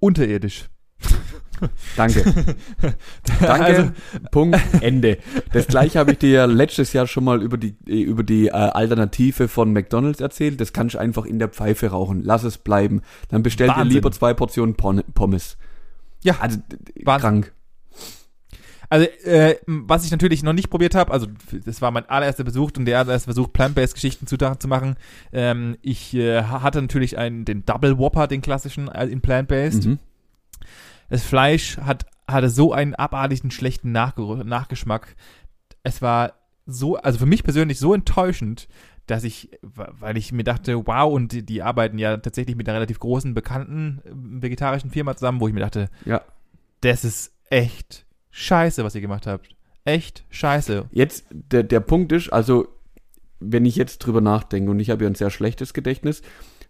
[0.00, 0.68] Unterirdisch.
[1.96, 2.22] Danke.
[3.40, 3.64] Danke.
[3.64, 3.90] Also,
[4.30, 4.58] Punkt.
[4.80, 5.18] Ende.
[5.52, 8.50] Das gleiche habe ich dir ja letztes Jahr schon mal über die über die äh,
[8.50, 10.60] Alternative von McDonald's erzählt.
[10.60, 12.22] Das kannst du einfach in der Pfeife rauchen.
[12.22, 13.02] Lass es bleiben.
[13.28, 13.88] Dann bestell Wahnsinn.
[13.88, 15.56] dir lieber zwei Portionen Pommes.
[16.22, 16.36] Ja.
[16.40, 16.58] Also
[17.04, 17.20] Wahnsinn.
[17.20, 17.52] krank.
[18.90, 21.26] Also, äh, was ich natürlich noch nicht probiert habe, also
[21.64, 24.96] das war mein allererster Besuch und der allererste Versuch, Plant-Based-Geschichten zu, zu machen.
[25.30, 29.84] Ähm, ich äh, hatte natürlich einen, den Double Whopper, den klassischen, äh, in Plant-Based.
[29.84, 29.98] Mhm.
[31.08, 35.16] Das Fleisch hat, hatte so einen abartigen schlechten Nachgeruch, Nachgeschmack.
[35.82, 36.34] Es war
[36.66, 38.68] so, also für mich persönlich so enttäuschend,
[39.06, 42.76] dass ich, weil ich mir dachte, wow, und die, die arbeiten ja tatsächlich mit einer
[42.76, 44.10] relativ großen, bekannten äh,
[44.42, 46.22] vegetarischen Firma zusammen, wo ich mir dachte, ja,
[46.82, 49.56] das ist echt scheiße, was ihr gemacht habt.
[49.84, 50.86] Echt scheiße.
[50.92, 52.68] Jetzt, der, der Punkt ist, also,
[53.40, 56.22] wenn ich jetzt drüber nachdenke, und ich habe ja ein sehr schlechtes Gedächtnis,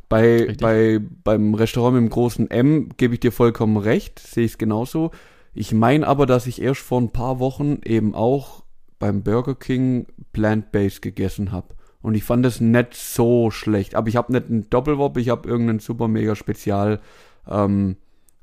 [0.09, 4.53] bei, bei, beim Restaurant mit dem großen M gebe ich dir vollkommen recht, sehe ich
[4.53, 5.11] es genauso.
[5.55, 8.65] Ich meine aber, dass ich erst vor ein paar Wochen eben auch
[8.99, 11.75] beim Burger King Plant-Based gegessen habe.
[12.01, 13.95] Und ich fand es nicht so schlecht.
[13.95, 17.01] Aber ich habe nicht einen Doppelwop, ich habe irgendeinen super mega Spezial
[17.49, 17.97] ähm,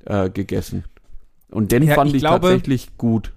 [0.04, 0.84] äh, gegessen.
[1.50, 3.32] Und den ja, fand ich, ich glaube, tatsächlich gut.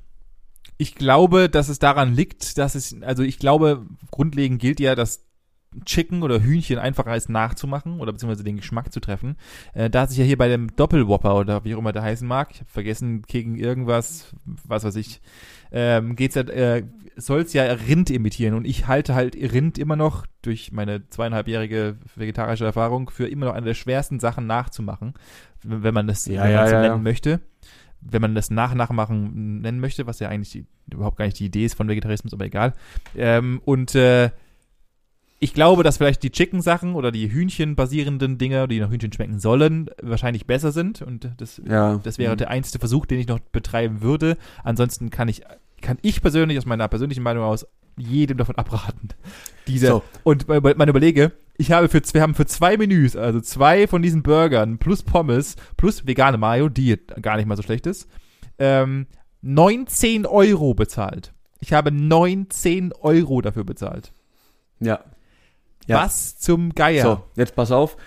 [0.78, 5.26] Ich glaube, dass es daran liegt, dass es, also ich glaube, grundlegend gilt ja, dass
[5.86, 9.38] Chicken oder Hühnchen einfacher ist nachzumachen oder beziehungsweise den Geschmack zu treffen.
[9.74, 12.28] Äh, da hat sich ja hier bei dem Doppelwhopper oder wie auch immer der heißen
[12.28, 15.22] mag, ich habe vergessen, gegen irgendwas, was weiß ich,
[15.72, 16.84] ähm, geht's ja, äh,
[17.16, 22.66] soll's ja Rind imitieren und ich halte halt Rind immer noch durch meine zweieinhalbjährige vegetarische
[22.66, 25.14] Erfahrung für immer noch eine der schwersten Sachen nachzumachen,
[25.64, 27.42] wenn man das ja, ja, ja, nennen möchte
[28.02, 31.46] wenn man das nach Nachmachen nennen möchte, was ja eigentlich die, überhaupt gar nicht die
[31.46, 32.74] Idee ist von Vegetarismus, aber egal.
[33.16, 34.32] Ähm, und äh,
[35.40, 39.90] ich glaube, dass vielleicht die Chicken-Sachen oder die Hühnchen-basierenden Dinge, die nach Hühnchen schmecken sollen,
[40.02, 41.02] wahrscheinlich besser sind.
[41.02, 42.00] Und das, ja.
[42.04, 42.38] das wäre mhm.
[42.38, 44.38] der einzige Versuch, den ich noch betreiben würde.
[44.64, 45.44] Ansonsten kann ich,
[45.82, 49.10] kann ich persönlich aus meiner persönlichen Meinung aus jedem davon abraten.
[49.68, 49.88] Diese.
[49.88, 50.04] So.
[50.24, 54.24] Und man überlege, ich habe für, wir haben für zwei Menüs, also zwei von diesen
[54.24, 58.10] Burgern plus Pommes plus vegane Mayo, die gar nicht mal so schlecht ist,
[58.58, 59.08] ähm,
[59.42, 61.34] 19 Euro bezahlt.
[61.62, 64.14] Ich habe 19 Euro dafür bezahlt.
[64.80, 65.04] Ja.
[65.88, 66.04] Ja.
[66.04, 67.04] Was zum Geier?
[67.04, 67.98] So, jetzt pass auf.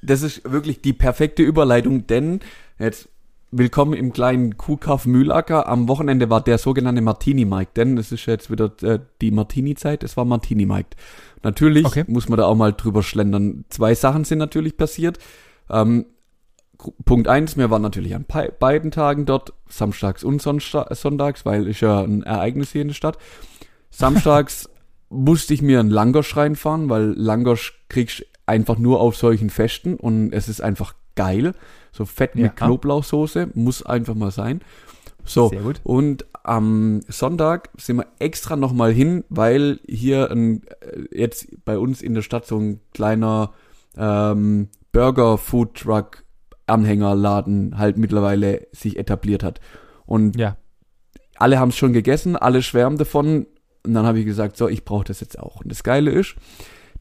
[0.00, 2.40] Das ist wirklich die perfekte Überleitung, denn
[2.78, 3.08] jetzt
[3.52, 5.68] willkommen im kleinen Kuhkaff Mühlacker.
[5.68, 10.16] Am Wochenende war der sogenannte Martini-Markt, denn es ist jetzt wieder äh, die Martini-Zeit, es
[10.16, 10.96] war Martini-Markt.
[11.42, 12.04] Natürlich okay.
[12.08, 13.64] muss man da auch mal drüber schlendern.
[13.68, 15.18] Zwei Sachen sind natürlich passiert.
[15.68, 16.06] Ähm,
[17.04, 18.24] Punkt eins, wir waren natürlich an
[18.58, 23.18] beiden Tagen dort, samstags und sonntags, weil ist ja ein Ereignis hier in der Stadt.
[23.90, 24.70] Samstags
[25.12, 30.32] musste ich mir einen Langosch reinfahren, weil Langosch kriegst einfach nur auf solchen Festen und
[30.32, 31.54] es ist einfach geil.
[31.92, 32.50] So Fett mit ja.
[32.50, 34.62] Knoblauchsoße muss einfach mal sein.
[35.24, 35.80] So, Sehr gut.
[35.84, 42.02] und am Sonntag sind wir extra nochmal hin, weil hier ein, äh, jetzt bei uns
[42.02, 43.52] in der Stadt so ein kleiner
[43.96, 46.24] ähm, Burger Food Truck
[46.66, 49.60] Anhängerladen halt mittlerweile sich etabliert hat.
[50.06, 50.56] Und ja.
[51.36, 53.46] alle haben es schon gegessen, alle schwärmen davon.
[53.84, 55.60] Und dann habe ich gesagt, so, ich brauche das jetzt auch.
[55.60, 56.36] Und das Geile ist,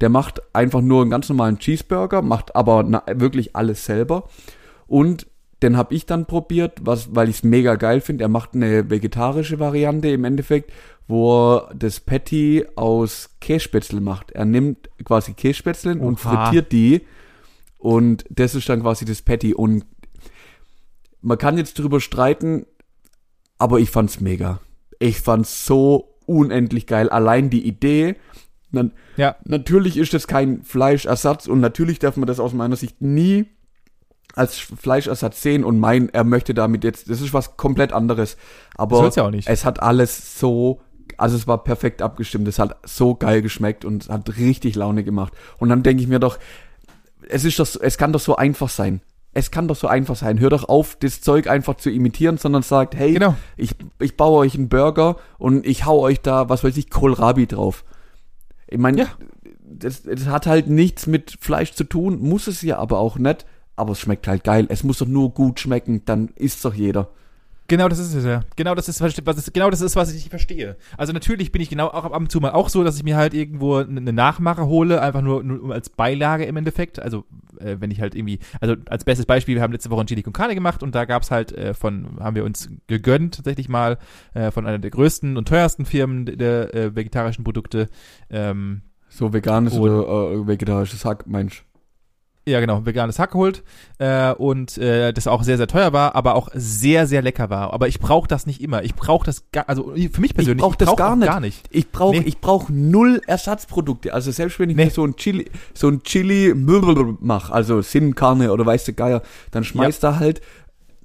[0.01, 4.27] der macht einfach nur einen ganz normalen Cheeseburger, macht aber na, wirklich alles selber.
[4.87, 5.27] Und
[5.61, 8.23] den habe ich dann probiert, was, weil ich es mega geil finde.
[8.23, 10.71] Er macht eine vegetarische Variante im Endeffekt,
[11.07, 14.31] wo er das Patty aus Kässpätzle macht.
[14.31, 17.05] Er nimmt quasi Kässpätzle und frittiert die.
[17.77, 19.53] Und das ist dann quasi das Patty.
[19.53, 19.85] Und
[21.21, 22.65] man kann jetzt drüber streiten,
[23.59, 24.61] aber ich fand's mega.
[24.97, 27.09] Ich fand's so unendlich geil.
[27.09, 28.15] Allein die Idee.
[28.71, 29.35] Na, ja.
[29.43, 33.45] Natürlich ist das kein Fleischersatz und natürlich darf man das aus meiner Sicht nie
[34.33, 38.37] als Fleischersatz sehen und meinen, er möchte damit jetzt, das ist was komplett anderes.
[38.75, 40.81] Aber ja es hat alles so,
[41.17, 45.33] also es war perfekt abgestimmt, es hat so geil geschmeckt und hat richtig Laune gemacht.
[45.57, 46.39] Und dann denke ich mir doch,
[47.27, 49.01] es ist doch, es kann doch so einfach sein.
[49.33, 50.39] Es kann doch so einfach sein.
[50.39, 53.35] Hör doch auf, das Zeug einfach zu imitieren, sondern sagt, hey, Genau.
[53.55, 57.47] ich, ich baue euch einen Burger und ich hau euch da, was weiß ich, Kohlrabi
[57.47, 57.85] drauf.
[58.67, 59.07] Ich meine, Ja.
[59.63, 63.45] das, das hat halt nichts mit Fleisch zu tun, muss es ja aber auch nicht.
[63.77, 64.65] Aber es schmeckt halt geil.
[64.69, 67.09] Es muss doch nur gut schmecken, dann isst doch jeder.
[67.71, 68.41] Genau, das ist es ja.
[68.57, 70.75] Genau das ist, was ist, genau das ist, was ich nicht verstehe.
[70.97, 73.15] Also natürlich bin ich genau auch ab und zu mal auch so, dass ich mir
[73.15, 76.99] halt irgendwo eine Nachmache hole, einfach nur, nur als Beilage im Endeffekt.
[76.99, 77.23] Also
[77.61, 80.21] äh, wenn ich halt irgendwie, also als bestes Beispiel, wir haben letzte Woche ein Chili
[80.21, 83.69] con Carne gemacht und da gab es halt äh, von, haben wir uns gegönnt tatsächlich
[83.69, 83.99] mal
[84.33, 87.87] äh, von einer der größten und teuersten Firmen der äh, vegetarischen Produkte.
[88.29, 91.63] Ähm, So veganes oder äh, vegetarisches Hack, Mensch.
[92.47, 93.63] Ja, genau, veganes Hack geholt
[93.99, 97.71] äh, und äh, das auch sehr, sehr teuer war, aber auch sehr, sehr lecker war.
[97.71, 98.83] Aber ich brauche das nicht immer.
[98.83, 101.27] Ich brauche das, gar, also für mich persönlich, brauch das brauch gar nicht.
[101.27, 101.67] gar nicht.
[101.69, 102.23] Ich brauche Nee.
[102.25, 104.13] ich brauch null Ersatzprodukte.
[104.13, 104.85] Also selbst wenn ich Nee.
[104.85, 109.63] mir so ein Chili, so ein Chili mache, also Sinnkarne oder weißt du Geier, dann
[109.63, 110.41] schmeiß da halt,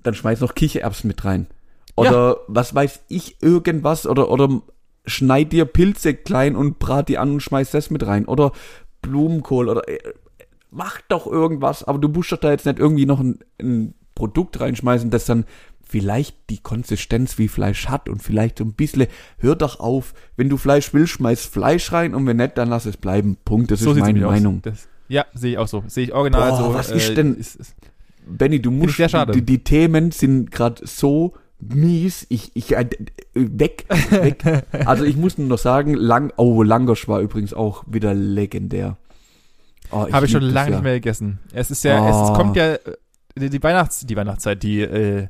[0.03, 1.49] dann schmeiß noch Kichererbsen mit rein.
[1.97, 4.63] Oder was weiß ich, irgendwas, oder, oder
[5.07, 8.25] schneid dir Pilze klein und brat die an und schmeiß das mit rein.
[8.25, 8.53] Oder
[9.03, 9.99] Blumenkohl oder äh,
[10.77, 14.61] mach doch irgendwas, aber du musst doch da jetzt nicht irgendwie noch ein, ein Produkt
[14.61, 15.45] reinschmeißen, das dann
[15.89, 19.07] vielleicht die Konsistenz wie Fleisch hat und vielleicht so ein bisschen,
[19.39, 22.87] hör doch auf, wenn du Fleisch willst, schmeiß Fleisch rein und wenn nicht, dann lass
[22.87, 23.37] es bleiben.
[23.45, 24.21] Punkt, das ist sieht's meine.
[24.27, 24.61] Meinung.
[24.63, 25.85] Das, ja, sehe ich auch so.
[25.87, 26.75] Sehe ich original Boah, so.
[26.75, 27.75] was ist denn- Ist, ist,
[28.29, 29.33] Benny, du musst, sehr schade.
[29.33, 32.89] die, die Themen sind gerade so mies, ich, ich, äh,
[33.35, 34.43] weg, weg.
[34.87, 38.97] Also ich muss nur noch sagen, lang, oh, Langosch war übrigens auch wieder legendär.
[39.91, 40.77] Oh, Habe ich schon lange ja.
[40.77, 41.39] nicht mehr gegessen.
[41.53, 42.33] Es ist ja, es, Oh.
[42.33, 42.79] es kommt ja äh,
[43.39, 45.29] die, die Weihnachts, die Weihnachtszeit, die, äh,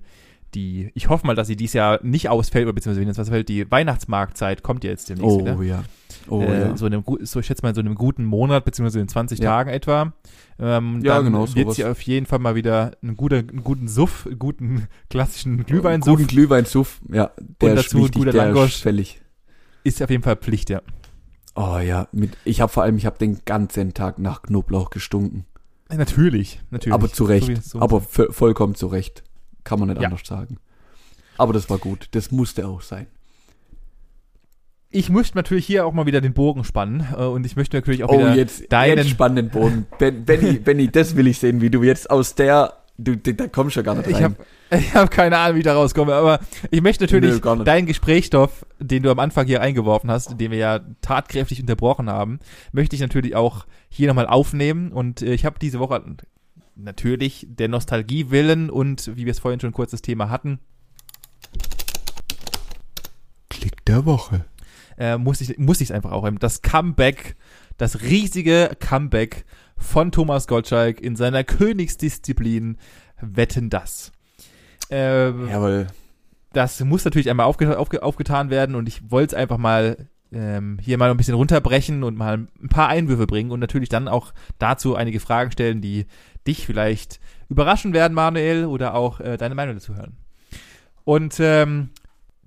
[0.55, 3.49] die, ich hoffe mal, dass sie dieses Jahr nicht ausfällt, oder beziehungsweise wenn es ausfällt,
[3.49, 5.63] die Weihnachtsmarktzeit kommt ja jetzt demnächst Oh wieder.
[5.63, 5.83] ja.
[6.29, 6.77] Oh äh, ja.
[6.77, 9.39] so, in einem, so, ich schätze mal, in so einem guten Monat, beziehungsweise in 20
[9.41, 9.51] Ja.
[9.51, 10.13] Tagen etwa.
[10.59, 11.77] Ähm, Ja, dann genau, wird sowas.
[11.77, 15.67] sie auf jeden Fall mal wieder einen, guter, einen guten Suff, einen guten klassischen Guten
[15.67, 17.31] Glühweinsuff Glühweinsuff, ja.
[17.61, 18.81] Der ist dazu ein guter Langosch.
[18.81, 19.21] fällig.
[19.85, 20.81] ist auf jeden Fall Pflicht, ja.
[21.57, 25.47] Oh ja, mit, ich habe vor allem, ich habe den ganzen Tag nach Knoblauch gestunken.
[25.89, 26.93] Natürlich, natürlich.
[26.95, 27.65] Aber zu Recht.
[27.65, 29.23] So aber vo- vollkommen zu Recht.
[29.65, 30.09] Kann man nicht Ja.
[30.09, 30.59] anders sagen.
[31.39, 32.09] Aber das war gut.
[32.13, 33.07] Das musste auch sein.
[34.91, 38.03] ich möchte natürlich hier auch mal wieder den Bogen spannen äh, und ich möchte natürlich
[38.05, 39.87] auch Oh, wieder jetzt, deinen- jetzt spannenden Boden.
[39.99, 43.69] Ben, Benny, Benny, das will ich sehen, wie du jetzt aus der, du, da du
[43.69, 44.15] ja gar nicht rein.
[44.15, 44.37] Ich habe
[44.71, 48.67] ich hab keine Ahnung, wie ich da rauskomme, aber ich möchte natürlich Nö, deinen Gesprächsstoff,
[48.79, 52.39] den du am Anfang hier eingeworfen hast, den wir ja tatkräftig unterbrochen haben,
[52.73, 54.93] möchte ich natürlich auch hier nochmal aufnehmen.
[54.93, 56.03] Und äh, ich habe diese Woche
[56.75, 60.61] natürlich der Nostalgie willen und wie wir es vorhin schon kurz das Thema hatten,
[63.49, 64.45] Klick der Woche.
[64.99, 66.39] äh, muss ich muss ich es einfach auch haben.
[66.39, 67.37] Das Comeback,
[67.79, 69.45] das riesige Comeback
[69.77, 72.79] von Thomas Gottschalk in seiner Königsdisziplin
[73.21, 74.13] Wetten das.
[74.91, 75.87] Äh, Jawohl.
[76.53, 80.79] das muss natürlich einmal aufge aufge aufgetan werden und ich wollte es einfach mal ähm,
[80.81, 84.33] hier mal ein bisschen runterbrechen und mal ein paar Einwürfe bringen und natürlich dann auch
[84.59, 86.07] dazu einige Fragen stellen, die
[86.47, 90.17] dich vielleicht überraschen werden, Manuel, oder auch äh, deine Meinung dazu hören.
[91.05, 91.91] Und ähm,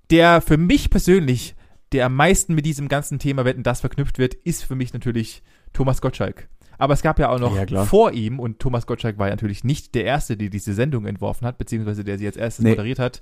[0.09, 1.55] der für mich persönlich,
[1.91, 5.43] der am meisten mit diesem ganzen Thema Wetten das verknüpft wird, ist für mich natürlich
[5.73, 6.49] Thomas Gottschalk.
[6.79, 7.85] Aber es gab ja auch noch Ja, klar.
[7.85, 11.45] vor ihm, und Thomas Gottschalk war ja natürlich nicht der Erste, der diese Sendung entworfen
[11.45, 12.71] hat, beziehungsweise der sie als erstes Nee.
[12.71, 13.21] moderiert hat.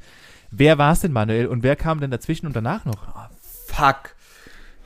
[0.52, 3.30] Wer war es denn, Manuel, und wer kam denn dazwischen und danach noch?
[3.68, 4.16] Fuck.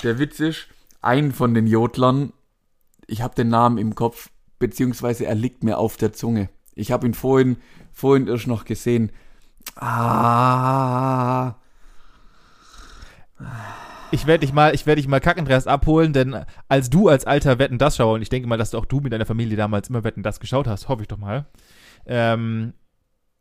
[0.04, 0.68] Der Witz ist,
[1.02, 2.34] ein von den Jodlern,
[3.08, 6.50] ich habe den Namen im Kopf, beziehungsweise er liegt mir auf der Zunge.
[6.74, 7.58] Ich habe ihn vorhin,
[7.92, 9.12] vorhin erst noch gesehen.
[9.76, 11.56] Ah.
[14.14, 16.36] Ich werde dich mal, ich werde dich mal Kackendreas abholen, denn
[16.68, 19.00] als du als alter Wetten das Schauer und ich denke mal, dass du auch du
[19.00, 21.46] mit deiner Familie damals immer Wetten das geschaut hast, hoffe ich doch mal,
[22.06, 22.74] ähm,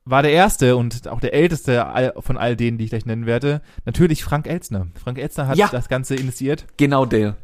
[0.04, 3.62] war der erste und auch der älteste von all denen, die ich gleich nennen werde,
[3.84, 4.86] natürlich Frank Elstner.
[5.02, 5.68] Frank Elstner hat Ja.
[5.70, 6.66] das Ganze initiiert.
[6.76, 7.36] Genau der.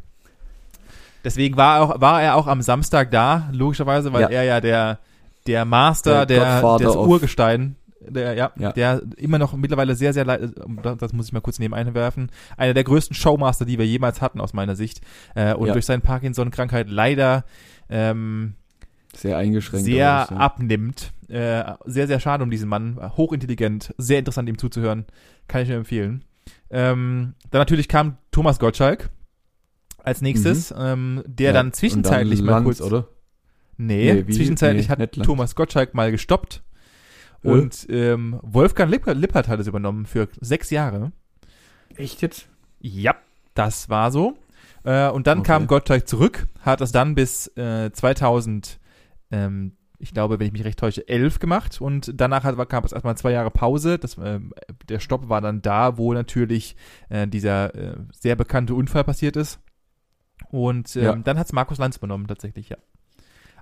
[1.25, 4.29] Deswegen war, er auch, war er auch am Samstag da, logischerweise, weil Ja.
[4.29, 5.01] er ja der,
[5.49, 7.75] der Master, Der der, of- Urgestein,
[8.09, 8.73] der, ja, Ja.
[8.73, 10.49] der immer noch mittlerweile sehr, sehr, lei-
[10.99, 14.41] das muss ich mal kurz neben einwerfen, einer der größten Showmaster, die wir jemals hatten,
[14.41, 15.01] aus meiner Sicht.
[15.35, 15.73] Äh, und Ja.
[15.73, 17.45] durch seine Parkinson-Krankheit leider
[17.89, 18.55] ähm,
[19.15, 19.85] Sehr eingeschränkt.
[19.87, 20.35] sehr so.
[20.37, 21.13] abnimmt.
[21.29, 22.99] Äh, sehr, sehr schade um diesen Mann.
[23.17, 25.07] Hochintelligent, sehr interessant, ihm zuzuhören.
[25.49, 26.25] Kann ich nur empfehlen.
[26.71, 29.11] Ähm, dann natürlich kam Thomas Gottschalk
[30.03, 32.81] als nächstes, ähm, der Ja, dann zwischenzeitlich dann mal Lanz, kurz.
[32.81, 33.09] oder?
[33.77, 35.13] Nee, Nee, wie- zwischenzeitlich nee, hat.
[35.13, 36.63] Thomas Gottschalk mal gestoppt.
[37.47, 37.51] Äh?
[37.51, 41.13] Und ähm, Wolfgang Lippert, Lippert hat es übernommen für sechs Jahre.
[41.97, 42.49] Echt jetzt?
[42.81, 43.15] Ja,
[43.55, 44.37] das war so.
[44.85, 45.47] Äh, und dann Okay.
[45.47, 48.79] kam Gottschalk zurück, hat es dann bis äh, 2000,
[49.31, 52.93] ähm, ich glaube, wenn ich mich recht täusche, elf gemacht und danach hat, gab es
[52.93, 53.99] erstmal zwei Jahre Pause.
[53.99, 54.41] Das, äh,
[54.89, 56.77] der Stopp war dann da, wo natürlich
[57.09, 59.59] äh, dieser äh, sehr bekannte Unfall passiert ist.
[60.51, 61.17] Und ähm, Ja.
[61.17, 62.77] dann hat es Markus Lanz übernommen, tatsächlich, ja.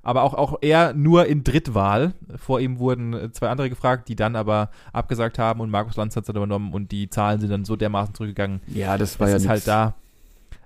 [0.04, 2.12] Aber auch, auch er nur in Drittwahl.
[2.36, 6.14] Vor ihm wurden äh, zwei andere gefragt, die dann aber abgesagt haben und Markus Lanz
[6.14, 9.26] hat es dann übernommen und die Zahlen sind dann so dermaßen zurückgegangen, Ja, das war
[9.26, 9.50] das ja ist nix.
[9.50, 9.94] halt da.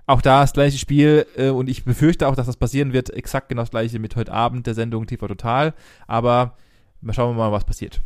[0.05, 3.11] Auch da das gleiche Spiel äh, und ich befürchte auch, dass das passieren wird.
[3.11, 5.73] Exakt genau das gleiche mit heute Abend der Sendung TV Total.
[6.07, 6.55] Aber
[7.01, 8.01] mal schauen wir mal, was passiert.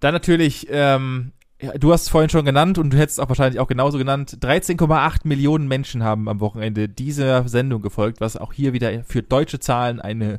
[0.00, 3.28] Dann natürlich, ähm, ja, du hast es vorhin schon genannt und du hättest es auch
[3.28, 4.38] wahrscheinlich auch genauso genannt.
[4.40, 9.58] 13,8 Millionen Menschen haben am Wochenende dieser Sendung gefolgt, was auch hier wieder für deutsche
[9.58, 10.38] Zahlen eine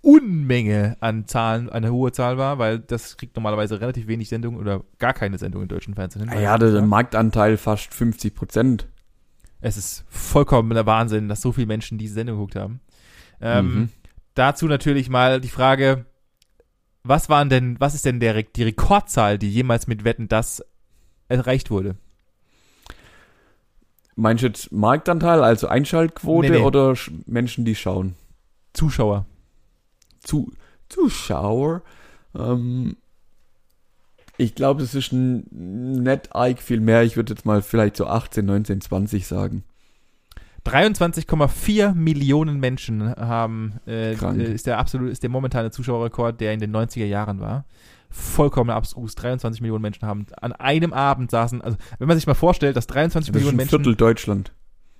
[0.00, 4.82] Unmenge an Zahlen, eine hohe Zahl war, weil das kriegt normalerweise relativ wenig Sendungen oder
[4.98, 6.30] gar keine Sendung im deutschen Fernsehen hin.
[6.30, 8.86] Ah ja, der Marktanteil fast 50 Prozent.
[9.62, 12.80] Es ist vollkommen der Wahnsinn, dass so viele Menschen diese Sendung geguckt haben.
[13.40, 13.88] Ähm, Mhm.
[14.34, 16.06] Dazu natürlich mal die Frage,
[17.04, 20.64] was waren denn, was ist denn der, die Rekordzahl, die jemals mit Wetten das
[21.28, 21.96] erreicht wurde?
[24.16, 26.64] Meinst du jetzt Marktanteil, also Einschaltquote Nee, nee.
[26.64, 28.14] oder Sch- Menschen, die schauen?
[28.72, 29.26] Zuschauer.
[30.20, 30.52] Zu,
[30.88, 31.82] Zuschauer?
[32.36, 32.96] Ähm,
[34.36, 35.46] ich glaube, es ist ein
[36.02, 37.02] nicht arg viel mehr.
[37.02, 39.64] Ich würde jetzt mal vielleicht so 18, 19, 20 sagen.
[40.66, 46.60] 23,4 Millionen Menschen haben, äh, äh, ist der absolut, ist der momentane Zuschauerrekord, der in
[46.60, 47.66] den 90er Jahren war.
[48.08, 49.14] Vollkommen abstrus.
[49.14, 52.86] 23 Millionen Menschen haben an einem Abend saßen, also wenn man sich mal vorstellt, dass
[52.86, 54.52] 23 Das ist Millionen ein Menschen Viertel Deutschland.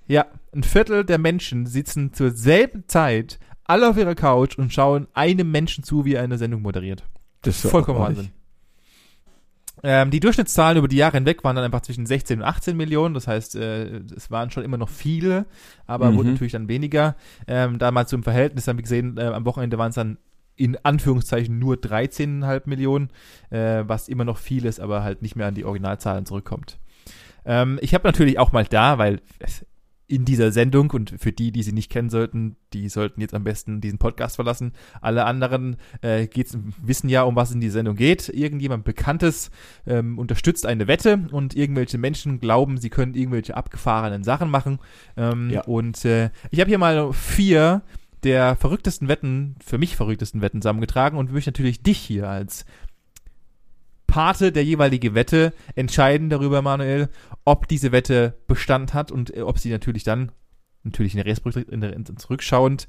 [0.07, 5.07] Ja, ein Viertel der Menschen sitzen zur selben Zeit alle auf ihrer Couch und schauen
[5.13, 7.03] einem Menschen zu, wie er eine Sendung moderiert.
[7.41, 7.99] Das ist Vollkommen.
[7.99, 8.29] Wahnsinn.
[9.87, 13.13] Ähm, die Durchschnittszahlen über die Jahre hinweg waren dann einfach zwischen 16 und 18 Millionen.
[13.13, 15.45] Das heißt, äh, es waren schon immer noch viele,
[15.85, 16.15] aber Mhm.
[16.17, 17.15] wurden natürlich dann weniger.
[17.47, 20.17] Ähm, damals im Verhältnis haben wir gesehen, äh, am Wochenende waren es dann
[20.55, 23.09] in Anführungszeichen nur 13,5 Millionen,
[23.51, 26.79] äh, was immer noch viel ist, aber halt nicht mehr an die Originalzahlen zurückkommt.
[27.45, 29.65] Ähm, ich habe natürlich auch mal da, weil es
[30.07, 33.43] in dieser Sendung und für die, die sie nicht kennen sollten, die sollten jetzt am
[33.43, 34.73] besten diesen Podcast verlassen.
[35.01, 38.29] Alle anderen äh, geht's, wissen ja, um was in die Sendung geht.
[38.29, 39.49] Irgendjemand Bekanntes
[39.87, 44.79] ähm, unterstützt eine Wette und irgendwelche Menschen glauben, sie können irgendwelche abgefahrenen Sachen machen.
[45.17, 45.61] Ähm, Ja.
[45.63, 47.81] Und äh, ich habe hier mal vier
[48.23, 52.65] der verrücktesten Wetten, für mich verrücktesten Wetten zusammengetragen und möchte natürlich dich hier als
[54.15, 57.09] Pate der jeweilige Wette entscheiden darüber, Manuel,
[57.43, 60.31] ob diese Wette Bestand hat und äh, ob sie natürlich dann,
[60.83, 62.87] natürlich in der, Restbrück- in der in, zurückschauend,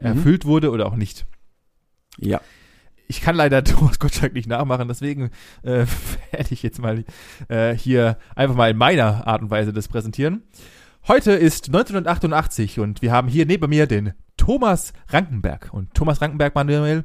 [0.00, 0.06] Mhm.
[0.06, 1.26] erfüllt wurde oder auch nicht.
[2.18, 2.40] Ja.
[3.06, 5.30] Ich kann leider Thomas Gottschalk nicht nachmachen, deswegen
[5.62, 5.86] äh,
[6.32, 7.04] werde ich jetzt mal
[7.46, 10.42] äh, hier einfach mal in meiner Art und Weise das präsentieren.
[11.06, 15.68] Heute ist 1988 und wir haben hier neben mir den Thomas Rankenberg.
[15.72, 17.04] Und Thomas Rankenberg, Manuel,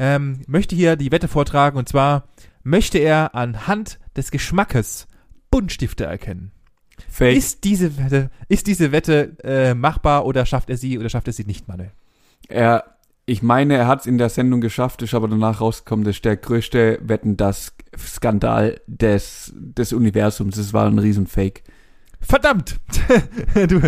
[0.00, 2.26] ähm, möchte hier die Wette vortragen und zwar
[2.64, 5.06] möchte er anhand des Geschmackes
[5.50, 6.50] Buntstifte erkennen.
[7.08, 7.36] Fake.
[7.36, 11.32] Ist diese Wette, ist diese Wette äh, machbar oder schafft er sie oder schafft er
[11.32, 11.92] sie nicht, Manuel?
[12.48, 12.96] Er,
[13.26, 16.24] ich meine, er hat es in der Sendung geschafft, ist aber danach rausgekommen, das ist
[16.24, 20.56] der größte Wetten, das Skandal des, des Universums.
[20.56, 21.62] Das war ein Riesenfake.
[22.20, 22.80] Verdammt!
[23.54, 23.82] du,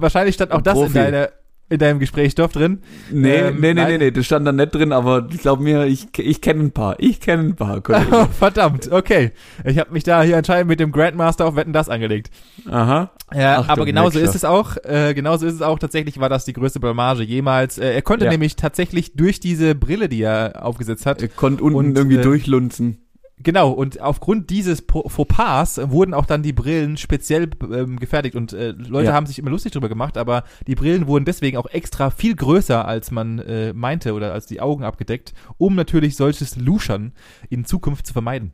[0.00, 0.94] wahrscheinlich stand auch das in, Profi.
[0.94, 1.28] deiner,
[1.70, 2.80] in deinem Gesprächsstoff drin.
[3.10, 5.84] Nee, Ähm, nee, nee, nee, nee, das stand da nicht drin, aber ich glaube mir,
[5.86, 6.96] ich, ich kenne ein paar.
[6.98, 8.28] Ich kenne ein paar, Kollege.
[8.38, 9.32] Verdammt, okay.
[9.64, 12.30] Ich habe mich da hier anscheinend mit dem Grandmaster auf Wetten das angelegt.
[12.70, 13.10] Aha.
[13.34, 14.76] Ja, Achtung, aber genauso ist es auch.
[14.84, 15.78] Äh, genauso ist es auch.
[15.78, 17.76] Tatsächlich war das die größte Blamage jemals.
[17.76, 18.30] Äh, er konnte Ja.
[18.30, 22.22] nämlich tatsächlich durch diese Brille, die er aufgesetzt hat, Er konnte unten Und, irgendwie äh,
[22.22, 22.98] durchlunzen.
[23.40, 28.70] Genau, und aufgrund dieses Fauxpas wurden auch dann die Brillen speziell ähm, gefertigt und äh,
[28.72, 29.14] Leute Ja.
[29.14, 32.84] haben sich immer lustig drüber gemacht, aber die Brillen wurden deswegen auch extra viel größer,
[32.86, 37.12] als man äh, meinte oder als die Augen abgedeckt, um natürlich solches Luschern
[37.48, 38.52] in Zukunft zu vermeiden.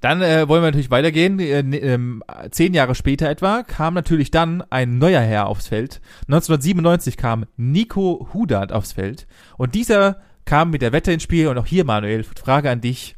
[0.00, 1.38] Dann äh, wollen wir natürlich weitergehen.
[1.38, 6.00] Äh, ne- ähm, zehn Jahre später etwa kam natürlich dann ein neuer Herr aufs Feld.
[6.28, 11.58] 1997 kam Nico Hudat aufs Feld und dieser kam mit der Wette ins Spiel und
[11.58, 13.14] auch hier, Manuel, Frage an dich.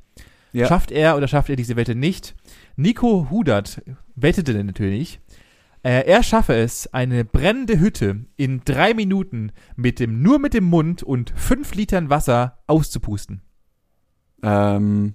[0.53, 0.67] Ja.
[0.67, 2.35] Schafft er oder schafft er diese Wette nicht?
[2.75, 3.83] Nico Hudat
[4.17, 5.21] wettete denn natürlich.
[5.83, 10.65] Äh, er schaffe es, eine brennende Hütte in drei Minuten mit dem, nur mit dem
[10.65, 13.43] Mund und fünf Litern Wasser auszupusten.
[14.43, 15.15] Ähm,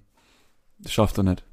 [0.88, 1.44] schafft er nicht.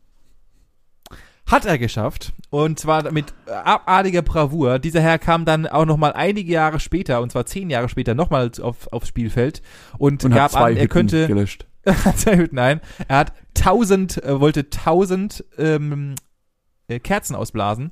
[1.51, 2.33] Hat er geschafft.
[2.51, 4.79] Und zwar mit abartiger Bravour.
[4.79, 8.51] Dieser Herr kam dann auch nochmal einige Jahre später, und zwar zehn Jahre später, nochmal
[8.61, 9.61] auf, aufs Spielfeld
[9.99, 11.67] und, Und gab hat zwei an, er könnte, gelöscht.
[12.53, 12.81] Nein.
[13.09, 16.15] Er hat 1000, äh, wollte 1000 ähm,
[16.89, 17.91] äh, Kerzen ausblasen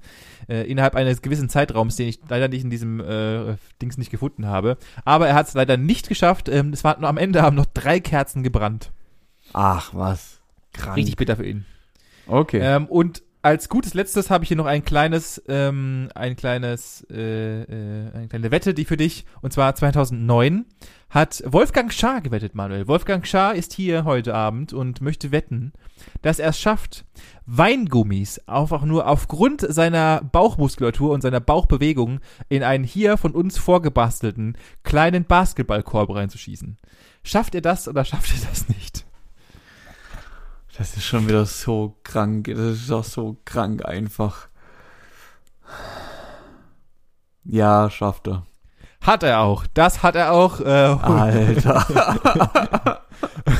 [0.48, 4.46] äh, innerhalb eines gewissen Zeitraums, den ich leider nicht in diesem äh, Dings nicht gefunden
[4.46, 4.76] habe.
[5.04, 6.48] Aber er hat es leider nicht geschafft.
[6.48, 8.92] Ähm, es war am Ende haben noch drei Kerzen gebrannt.
[9.52, 10.40] Ach, was.
[10.74, 10.96] Krank.
[10.96, 11.64] Richtig bitter für ihn.
[12.26, 12.60] Okay.
[12.62, 17.62] Ähm, und als gutes letztes habe ich hier noch ein kleines, ähm, ein kleines, äh,
[17.62, 20.66] äh, eine kleine Wette, die für dich, und zwar 2009
[21.10, 22.86] hat Wolfgang Schaar gewettet, Manuel.
[22.86, 25.72] Wolfgang Schaar ist hier heute Abend und möchte wetten,
[26.20, 27.04] dass er es schafft,
[27.46, 34.58] Weingummis einfach nur aufgrund seiner Bauchmuskulatur und seiner Bauchbewegung in einen hier von uns vorgebastelten
[34.82, 36.76] kleinen Basketballkorb reinzuschießen.
[37.22, 39.07] Schafft er das oder schafft er das nicht?
[40.78, 42.46] Das ist schon wieder so krank.
[42.46, 44.48] Das ist auch so krank einfach.
[47.44, 48.46] Ja, schafft er.
[49.00, 49.66] Hat er auch.
[49.74, 50.60] Das hat er auch.
[50.60, 51.84] Äh, Alter.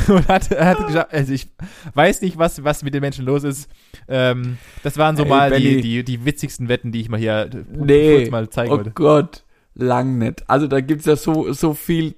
[0.09, 1.13] und hat, er hat geschafft.
[1.13, 1.49] Also ich
[1.93, 3.69] weiß nicht, was, was mit den Menschen los ist.
[4.07, 7.51] Ähm, das waren so Ey, mal die, die, die witzigsten Wetten, die ich mal hier
[7.53, 8.19] äh, nee.
[8.19, 8.91] kurz mal zeigen oh wollte.
[8.93, 9.45] Gott.
[9.75, 10.49] Lang nicht.
[10.49, 12.15] Also da gibt's ja so, so viel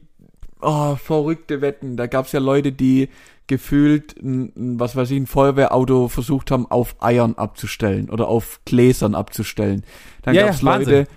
[0.60, 1.96] oh, verrückte Wetten.
[1.96, 3.08] Da gab's ja Leute, die
[3.50, 9.16] gefühlt, ein, was weiß ich, ein Feuerwehrauto versucht haben, auf Eiern abzustellen oder auf Gläsern
[9.16, 9.82] abzustellen.
[10.22, 11.08] Dann Ja, gab's ja, Leute,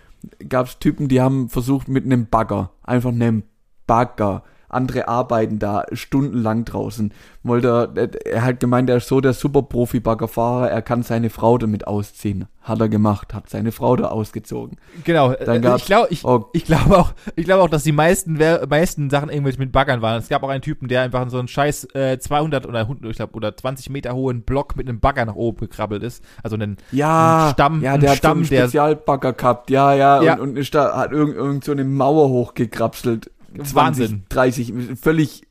[0.49, 3.43] gab's Typen, die haben versucht mit einem Bagger, einfach einem
[3.85, 4.43] Bagger,
[4.73, 7.13] andere arbeiten da stundenlang draußen.
[7.43, 11.87] Wollte, er- er hat gemeint, er ist so der Superprofi-Baggerfahrer, er kann seine Frau damit
[11.87, 12.45] ausziehen.
[12.61, 14.77] Hat er gemacht, hat seine Frau da ausgezogen.
[15.03, 15.33] Genau.
[15.33, 16.45] Dann äh, gab's- ich glaube ich, Oh.
[16.53, 20.19] ich glaube auch, ich glaube auch, dass die meisten, meisten Sachen irgendwelche mit Baggern waren.
[20.19, 23.11] Es gab auch einen Typen, der einfach in so einen scheiß äh, 200 oder 100,
[23.11, 26.23] ich glaube, oder 20 Meter hohen Block mit einem Bagger nach oben gekrabbelt ist.
[26.41, 29.93] Also einen, Ja, Ein Stamm- ja, der hat Stamm, so einen der- Spezialbagger gehabt, ja,
[29.93, 30.33] ja, Ja.
[30.35, 33.29] und, und ist da, hat irgend, irgend so eine Mauer hochgekrapselt.
[33.55, 34.23] 20, Wahnsinn.
[34.29, 35.43] 30, völlig,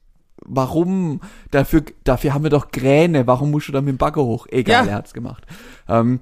[0.45, 1.21] warum?
[1.51, 4.47] Dafür, dafür haben wir doch Kräne, warum musst du da mit dem Bagger hoch?
[4.51, 4.91] Egal, Ja.
[4.93, 5.47] er hat's gemacht.
[5.89, 6.21] Ähm,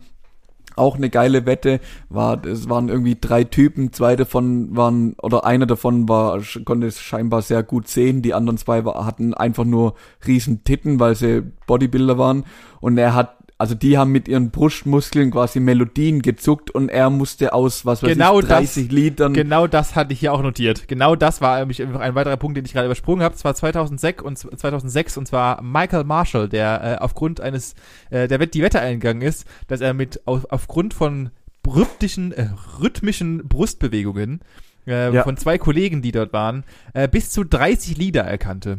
[0.77, 5.67] auch eine geile Wette war, es waren irgendwie drei Typen, zwei davon waren, oder einer
[5.67, 9.95] davon war, konnte es scheinbar sehr gut sehen, die anderen zwei war, hatten einfach nur
[10.27, 12.45] riesen Titten, weil sie Bodybuilder waren
[12.81, 17.53] und er hat, also die haben mit ihren Brustmuskeln quasi Melodien gezuckt und er musste
[17.53, 20.89] aus, was weiß Genau ich, 30 Liedern, Genau das hatte ich hier auch notiert.
[20.89, 23.35] Genau das war nämlich ein weiterer Punkt, den ich gerade übersprungen habe.
[23.35, 27.75] Es war 2006 und 2006 und zwar Michael Marshall, der äh, aufgrund eines
[28.09, 31.29] äh, der Wett die Wette eingegangen ist, dass er mit auf, aufgrund von
[31.67, 32.49] rhythmischen äh,
[32.81, 34.41] rhythmischen Brustbewegungen
[34.87, 35.23] äh, Ja.
[35.23, 38.79] von zwei Kollegen, die dort waren, äh, bis zu 30 Lieder erkannte.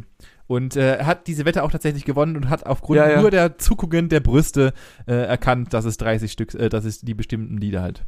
[0.52, 3.22] Und äh, er hat diese Wette auch tatsächlich gewonnen und hat aufgrund Ja, ja.
[3.22, 4.74] nur der Zuckungen der Brüste
[5.08, 8.04] äh, erkannt, dass es 30 Stück, äh, dass es die bestimmten Lieder halt.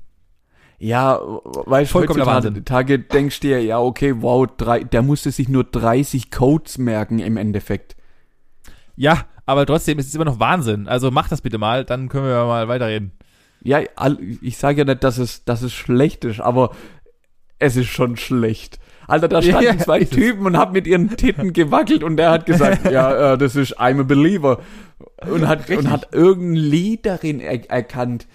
[0.78, 2.66] Ja, du, Vollkommener Wahnsinn.
[2.66, 7.20] Tage denkst du dir, ja, okay, wow, drei, der musste sich nur 30 Codes merken
[7.20, 7.96] im Endeffekt.
[8.98, 10.89] Ja, aber trotzdem ist es immer noch Wahnsinn.
[10.89, 13.14] Also mach das bitte mal, dann können wir mal weiterreden.
[13.62, 13.80] Ja,
[14.41, 16.76] ich sage ja nicht, dass es, dass es schlecht ist, aber
[17.58, 18.80] es ist schon schlecht.
[19.08, 20.04] Alter, da standen Ja, zwei.
[20.04, 23.80] Typen und haben mit ihren Titten gewackelt und der hat gesagt, ja, äh, das ist
[23.80, 24.60] I'm a Believer.
[25.30, 28.28] Und hat, und hat irgendein Lied darin er erkannt.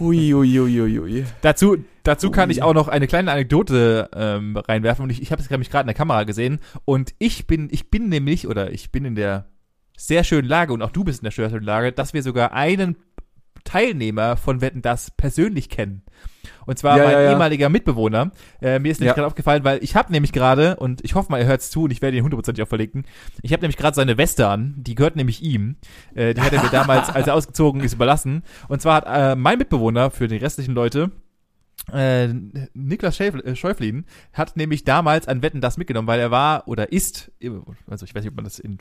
[0.00, 1.24] Hui, hui, hui, hui.
[1.40, 2.52] Dazu, dazu kann Ui.
[2.52, 5.82] ich auch noch eine kleine Anekdote ähm, reinwerfen und ich, ich habe es nämlich gerade
[5.82, 9.46] in der Kamera gesehen und ich bin, ich bin nämlich oder ich bin in der
[9.96, 12.96] sehr schönen Lage und auch du bist in der schönen Lage, dass wir sogar einen
[13.64, 16.02] Teilnehmer von Wetten das persönlich kennen.
[16.66, 17.30] Und zwar Ja, mein ja, ja.
[17.32, 18.30] ehemaliger Mitbewohner.
[18.60, 21.40] Äh, mir ist nämlich gerade aufgefallen, weil ich habe nämlich gerade, und ich hoffe mal,
[21.40, 23.04] ihr hört's zu und ich werde ihn hundertprozentig auch verlinken,
[23.42, 25.76] ich habe nämlich gerade seine Weste an, die gehört nämlich ihm.
[26.14, 28.42] Äh, die hat er mir damals, als er ausgezogen ist, überlassen.
[28.68, 31.10] Und zwar hat äh, mein Mitbewohner für die restlichen Leute
[31.92, 32.28] äh,
[32.72, 37.30] Niklas äh, Schäuflin hat nämlich damals an Wetten das mitgenommen, weil er war oder ist,
[37.86, 38.78] also ich weiß nicht, ob man das in,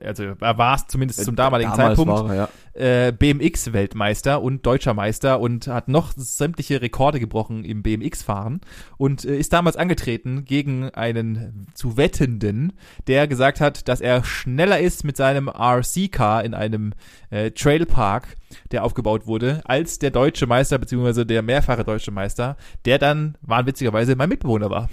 [0.00, 3.08] also er war es zumindest zum damaligen Äh, Damals Zeitpunkt, er, ja.
[3.08, 8.60] äh, BMX-Weltmeister und deutscher Meister und hat noch sämtliche Rekorde gebrochen im BMX-Fahren
[8.96, 12.72] und äh, ist damals angetreten gegen einen zu Wettenden,
[13.06, 16.92] der gesagt hat, dass er schneller ist mit seinem RC-Car in einem
[17.30, 18.36] äh, Trailpark,
[18.70, 24.16] der aufgebaut wurde, als der deutsche Meister beziehungsweise der mehrfache deutsche Meister, der dann wahnwitzigerweise
[24.16, 24.88] mein Mitbewohner war.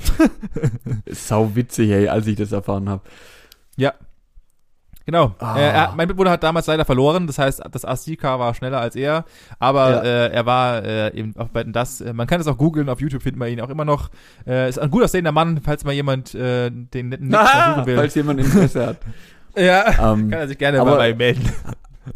[1.08, 3.04] Sau witzig, ey, als ich das erfahren habe.
[3.78, 3.94] Ja.
[5.06, 5.34] Genau.
[5.40, 5.58] Ah.
[5.58, 8.96] Äh, er, mein Mitbewohner hat damals leider verloren, das heißt, das RC-Car war schneller als
[8.96, 9.26] er,
[9.60, 10.02] aber Ja.
[10.04, 13.02] äh, er war äh, eben auch bei das, äh, man kann das auch googeln, auf
[13.02, 14.10] YouTube findet man ihn auch immer noch.
[14.46, 17.96] Äh, ist ein gut aussehender Mann, falls mal jemand äh, den netten Nick versuchen will.
[17.96, 18.98] falls jemand Interesse hat.
[19.58, 21.50] ja, Ähm, kann er sich gerne aber- mal bei ihm melden.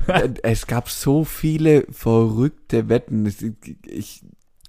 [0.07, 3.25] Äh, es gab so viele verrückte Wetten.
[3.85, 4.23] Ich,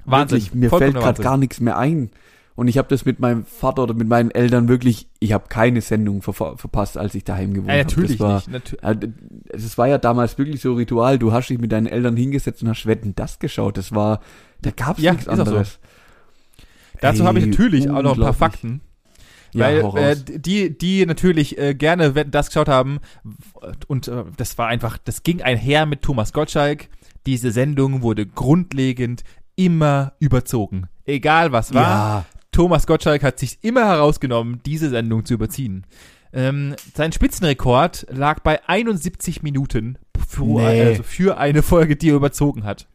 [0.04, 0.36] Wahnsinn.
[0.38, 2.10] Wirklich, mir fällt gerade gar nichts mehr ein.
[2.56, 5.82] Und ich habe das mit meinem Vater oder mit meinen Eltern wirklich, ich habe keine
[5.82, 7.84] Sendung ver verpasst, als ich daheim gewohnt Ja, habe.
[7.84, 8.82] natürlich das war, nicht.
[8.82, 9.08] Natu äh,
[9.50, 11.18] Es war ja damals wirklich so Ritual.
[11.18, 13.76] Du hast dich mit deinen Eltern hingesetzt und hast Wetten das geschaut.
[13.76, 14.20] Das war,
[14.62, 15.32] da gab's Ja, nichts so.
[15.32, 15.78] anderes.
[17.02, 18.32] Dazu habe ich natürlich auch noch ein paar.
[18.32, 18.80] Fakten.
[19.52, 22.98] Ja, weil hau äh, die, die natürlich äh, gerne Wetten, das geschaut haben
[23.86, 26.88] und äh, das war einfach, das ging einher mit Thomas Gottschalk.
[27.26, 30.88] Diese Sendung wurde grundlegend immer überzogen.
[31.04, 32.24] Egal was war, ja,
[32.56, 35.84] Thomas Gottschalk hat sich immer herausgenommen, diese Sendung zu überziehen.
[36.32, 40.82] Ähm, sein Spitzenrekord lag bei 71 Minuten für, Nee.
[40.82, 42.86] also für eine Folge, die er überzogen hat.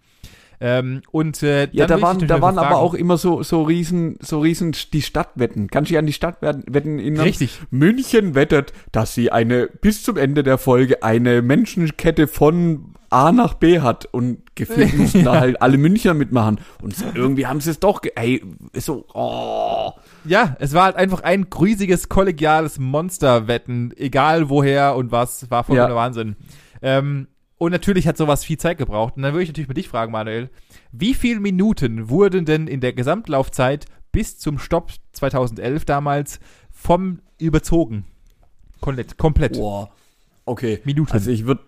[0.64, 4.40] Ähm, und äh, ja, da waren, da waren aber auch immer so, so riesen, so
[4.40, 5.68] riesen die Stadtwetten.
[5.70, 7.24] Kannst du dich an die Stadtwetten erinnern?
[7.24, 7.60] richtig.
[7.72, 13.56] München wettet, dass sie eine, bis zum Ende der Folge eine Menschenkette von A nach
[13.56, 16.62] B hat und gefühlt mussten da halt alle Münchner mitmachen.
[16.82, 18.44] Und irgendwie haben sie es doch, ey,
[18.76, 19.92] so, oh.
[20.26, 25.96] Ja, es war halt einfach ein grüßiges, kollegiales Monsterwetten, egal woher und was, war vollkommener
[25.96, 25.96] Ja.
[25.96, 26.36] Wahnsinn.
[26.84, 27.28] Ähm,
[27.62, 29.18] und natürlich hat sowas viel Zeit gebraucht.
[29.18, 30.50] Und dann würde ich natürlich mit dich fragen, Manuel,
[30.92, 36.40] wie viele Minuten wurden denn in der Gesamtlaufzeit bis zum Stopp 2011 damals
[36.72, 38.06] vom überzogen?
[38.80, 39.54] Komplett, komplett.
[39.54, 39.92] Boah.
[40.46, 40.80] Okay.
[40.86, 41.12] Minuten.
[41.12, 41.62] Also ich würde,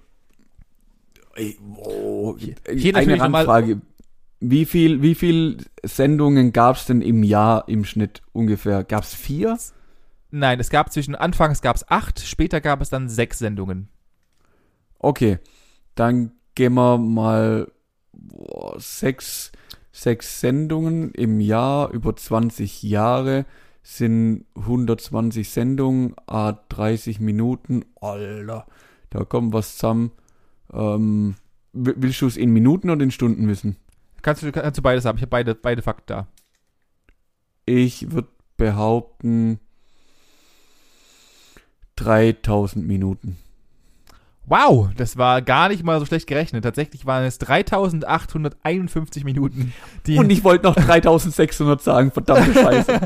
[1.77, 2.37] oh,
[2.75, 3.79] Hier eine Randfrage.
[4.39, 8.83] Wie viel, wie viel Sendungen gab es denn im Jahr im Schnitt ungefähr?
[8.83, 9.59] Gab es vier?
[10.31, 13.89] Nein, es gab zwischen Anfangs gab es acht, später gab es dann sechs Sendungen.
[14.97, 15.37] Okay,
[15.95, 17.71] dann gehen wir mal
[18.11, 19.51] boah, sechs,
[19.91, 23.45] sechs Sendungen im Jahr über 20 Jahre
[23.83, 27.83] sind 120 Sendungen, a 30 Minuten.
[27.99, 28.65] Alter,
[29.09, 30.11] da kommt was zusammen.
[30.71, 31.35] Ähm,
[31.73, 33.75] willst du es in Minuten oder in Stunden wissen?
[34.21, 35.17] Kannst du, kannst du beides haben?
[35.17, 36.27] Ich habe beide, beide Fakten da.
[37.65, 39.59] Ich würde behaupten
[41.97, 43.37] 3000 Minuten.
[44.45, 46.63] Wow, das war gar nicht mal so schlecht gerechnet.
[46.63, 49.73] Tatsächlich waren es 3851 Minuten.
[50.05, 52.99] Die, Und ich wollte noch 3600 sagen, verdammte Scheiße.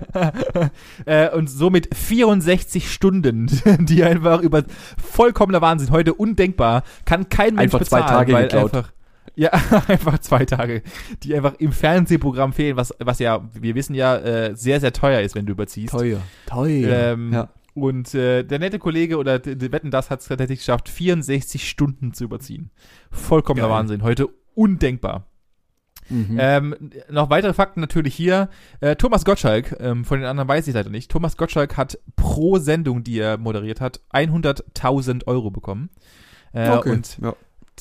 [1.06, 3.48] äh, und somit 64 Stunden,
[3.80, 4.64] die einfach über
[4.98, 5.92] vollkommener Wahnsinn.
[5.92, 6.84] Heute undenkbar.
[7.06, 8.74] Kann kein Mensch Einfach zwei bezahlen, Tage weil geklaut.
[8.74, 8.92] einfach
[9.36, 9.52] ja,
[9.88, 10.82] einfach zwei Tage,
[11.22, 15.22] die einfach im Fernsehprogramm fehlen, was, was ja, wir wissen ja, äh, sehr, sehr teuer
[15.22, 15.92] ist, wenn du überziehst.
[15.92, 16.22] Teuer.
[16.48, 17.14] Teuer.
[17.14, 17.50] Ähm, ja.
[17.78, 22.24] Und äh, der nette Kollege oder Wetten, das hat es tatsächlich geschafft, 64 Stunden zu
[22.24, 22.72] überziehen.
[23.12, 23.78] Vollkommener Geil.
[23.78, 24.02] Wahnsinn.
[24.02, 25.28] Heute undenkbar.
[26.10, 26.38] Mhm.
[26.40, 26.76] Ähm,
[27.12, 28.50] noch weitere Fakten natürlich hier.
[28.80, 31.12] Äh, Thomas Gottschalk, ähm, von den anderen weiß ich leider nicht.
[31.12, 35.92] Thomas Gottschalk hat pro Sendung, die er moderiert hat, 100.000 Euro bekommen.
[36.54, 36.90] Äh, okay.
[36.90, 37.36] Und ja.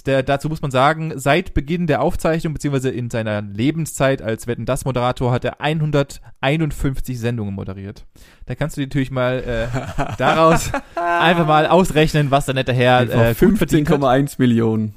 [0.04, 4.66] Der, dazu muss man sagen, seit Beginn der Aufzeichnung, beziehungsweise in seiner Lebenszeit als Wetten
[4.66, 8.06] das Moderator, hat er 151 Sendungen moderiert.
[8.44, 13.02] Da kannst du dir natürlich mal äh, daraus einfach mal ausrechnen, was der nette Herr
[13.02, 14.00] äh, gut verdient hat.
[14.00, 14.94] 15,1 Millionen.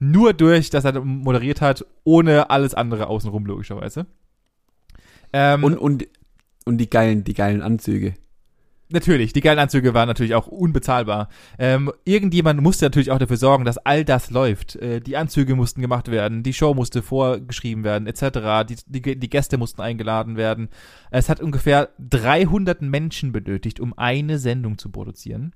[0.00, 4.06] Nur durch, dass er moderiert hat, ohne alles andere außenrum, logischerweise.
[5.32, 6.08] Ähm, Und, und,
[6.64, 8.14] und die geilen, die geilen Anzüge.
[8.94, 11.28] Natürlich, die geilen Anzüge waren natürlich auch unbezahlbar.
[11.58, 14.76] Ähm, irgendjemand musste natürlich auch dafür sorgen, dass all das läuft.
[14.76, 18.64] Äh, die Anzüge mussten gemacht werden, die Show musste vorgeschrieben werden, etc.
[18.68, 20.68] Die, die, die Gäste mussten eingeladen werden.
[21.10, 25.54] Es hat ungefähr 300 Menschen benötigt, um eine Sendung zu produzieren.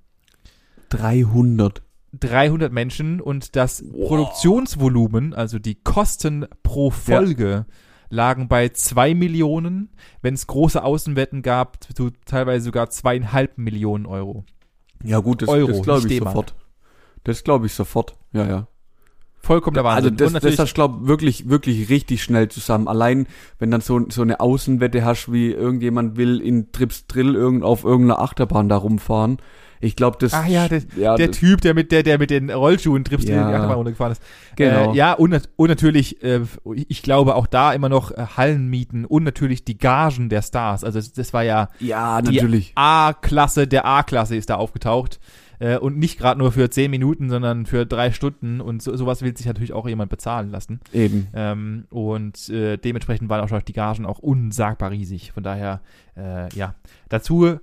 [0.88, 1.82] 300.
[2.18, 4.08] 300 Menschen und das Wow.
[4.08, 7.66] Produktionsvolumen, also die Kosten pro Folge,
[8.10, 9.90] lagen bei 2 Millionen.
[10.22, 14.44] Wenn es große Außenwetten gab, so teilweise sogar zweieinhalb Millionen Euro.
[15.04, 16.54] Ja gut, das, Euro, das glaube ich sofort.
[17.24, 18.16] Das glaube ich sofort.
[18.32, 18.66] Ja, ja.
[19.40, 20.16] Vollkommener Also Wahnsinn.
[20.16, 22.88] das, und das natürlich, hast glaube wirklich, wirklich richtig schnell zusammen.
[22.88, 23.26] Allein,
[23.58, 27.84] wenn dann so, so eine Außenwette hast, wie irgendjemand will in Trips Drill irgend, auf
[27.84, 29.38] irgendeiner Achterbahn da rumfahren.
[29.80, 30.34] Ich glaube, das...
[30.34, 33.28] Ach ja, der- ja, der das, Typ, der mit der, der mit den Rollschuhen trippst,
[33.28, 33.48] Ja.
[33.48, 34.22] die Achterbahn runtergefahren ist.
[34.56, 34.92] Genau.
[34.92, 36.40] Äh, ja, und, und natürlich, äh,
[36.88, 40.84] ich glaube auch da immer noch äh, Hallenmieten und natürlich die Gagen der Stars.
[40.84, 42.72] Also das, das war ja ja, die natürlich.
[42.74, 45.20] A-Klasse der A-Klasse ist da aufgetaucht.
[45.60, 48.60] Äh, und nicht gerade nur für 10 Minuten, sondern für drei Stunden.
[48.60, 50.80] Und so, sowas will sich natürlich auch jemand bezahlen lassen.
[50.92, 51.26] Eben.
[51.34, 55.32] Ähm, und äh, dementsprechend waren auch die Gagen auch unsagbar riesig.
[55.32, 55.80] Von daher,
[56.16, 56.74] äh, ja.
[57.08, 57.58] Dazu,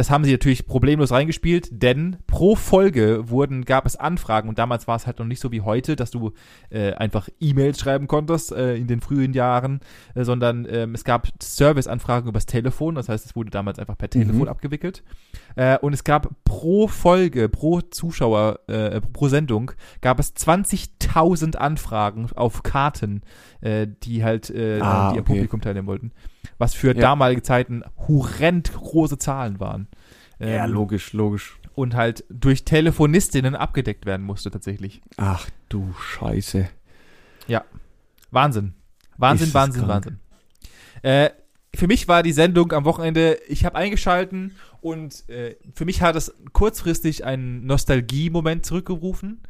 [0.00, 4.88] das haben sie natürlich problemlos reingespielt, denn pro Folge wurden, gab es Anfragen und damals
[4.88, 6.32] war es halt noch nicht so wie heute, dass du
[6.70, 9.80] äh, einfach E-Mails schreiben konntest äh, in den frühen Jahren,
[10.14, 14.08] äh, sondern ähm, es gab Serviceanfragen übers Telefon, das heißt, es wurde damals einfach per
[14.08, 14.48] Telefon Mhm.
[14.48, 15.02] abgewickelt.
[15.54, 22.28] Äh, und es gab pro Folge, pro Zuschauer, äh, pro Sendung, gab es 20.000 Anfragen
[22.34, 23.20] auf Karten,
[23.60, 25.22] äh, die halt, Ah, die am okay.
[25.24, 26.12] Publikum teilnehmen wollten.
[26.58, 27.00] Was für Ja.
[27.00, 29.88] damalige Zeiten horrend große Zahlen waren.
[30.38, 31.58] Ja, Ähm, logisch, logisch.
[31.74, 35.02] und halt durch Telefonistinnen abgedeckt werden musste tatsächlich.
[35.16, 36.68] Ach du Scheiße.
[38.32, 38.74] Wahnsinn.
[39.16, 40.06] Wahnsinn, das Wahnsinn, krank.
[40.06, 40.18] Wahnsinn.
[41.02, 41.30] Äh,
[41.74, 46.16] für mich war die Sendung am Wochenende, ich habe eingeschalten und äh, für mich hat
[46.16, 49.40] es kurzfristig einen Nostalgie-Moment zurückgerufen.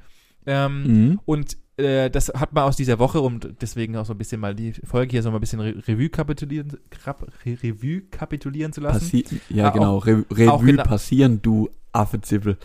[0.46, 1.20] Ähm, Mhm.
[1.26, 4.54] Und äh, das hat man aus dieser Woche, um deswegen auch so ein bisschen mal
[4.54, 8.80] die Folge hier so mal ein bisschen Re Revue kapitulieren, Krab- Re Revue kapitulieren zu
[8.80, 9.00] lassen.
[9.00, 9.98] Passi ja, Ah, genau.
[9.98, 12.56] Re Revue gena- passieren, du Affezippel.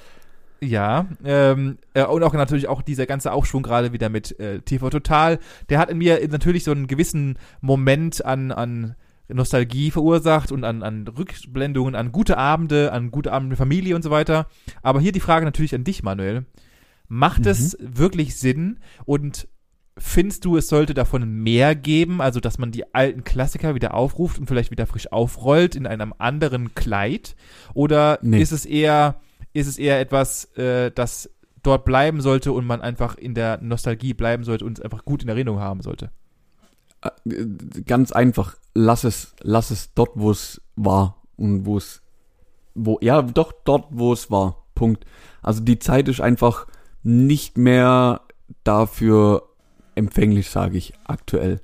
[0.61, 4.89] Ja, ähm, äh, und auch natürlich auch dieser ganze Aufschwung gerade wieder mit äh, TV
[4.89, 5.39] Total,
[5.69, 8.95] der hat in mir natürlich so einen gewissen Moment an, an
[9.27, 14.01] Nostalgie verursacht und an, an Rückblendungen, an gute Abende, an gute Abende mit Familie und
[14.03, 14.47] so weiter.
[14.81, 16.45] Aber hier die Frage natürlich an dich, Manuel.
[17.07, 17.47] Macht Mhm.
[17.47, 19.47] es wirklich Sinn und
[19.97, 24.39] findest du, es sollte davon mehr geben, also dass man die alten Klassiker wieder aufruft
[24.39, 27.35] und vielleicht wieder frisch aufrollt in einem anderen Kleid?
[27.73, 28.41] Oder Nee.
[28.41, 29.21] ist es eher,
[29.53, 31.29] ist es eher etwas, äh, das
[31.63, 35.23] dort bleiben sollte und man einfach in der Nostalgie bleiben sollte und es einfach gut
[35.23, 36.11] in Erinnerung haben sollte?
[37.01, 37.45] Äh,
[37.85, 38.55] Ganz einfach.
[38.73, 41.21] Lass es, lass es dort, wo es war.
[41.37, 42.01] Und wo es,
[42.73, 44.65] wo, ja, doch dort, wo es war.
[44.75, 45.05] Punkt.
[45.41, 46.67] Also die Zeit ist einfach
[47.05, 48.21] nicht mehr
[48.63, 49.43] dafür
[49.93, 51.61] empfänglich, sage ich aktuell.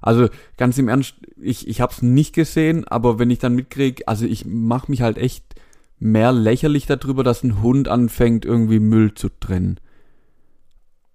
[0.00, 4.02] Also ganz im Ernst, ich, ich habe es nicht gesehen, aber wenn ich dann mitkrieg,
[4.06, 5.44] also ich mache mich halt echt
[5.98, 9.78] mehr lächerlich darüber, dass ein Hund anfängt, irgendwie Müll zu trennen.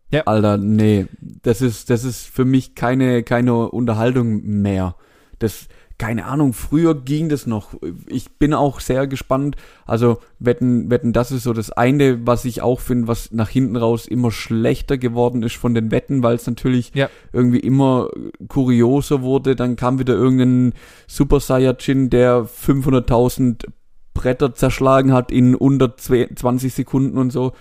[0.10, 0.24] Ja.
[0.24, 4.96] Alter, nee, das ist, das ist für mich keine, keine Unterhaltung mehr.
[5.38, 5.68] Das,
[6.00, 7.74] keine Ahnung, früher ging das noch.
[8.08, 9.56] Ich bin auch sehr gespannt.
[9.86, 13.76] Also, wetten, wetten, das ist so das eine, was ich auch finde, was nach hinten
[13.76, 17.10] raus immer schlechter geworden ist von den Wetten, weil es natürlich Ja.
[17.34, 18.10] irgendwie immer
[18.48, 19.56] kurioser wurde.
[19.56, 20.74] Dann kam wieder irgendein
[21.08, 23.66] Super Saiyajin, der 500.000
[24.14, 27.54] Bretter zerschlagen hat in unter zwei- 20 Sekunden und so.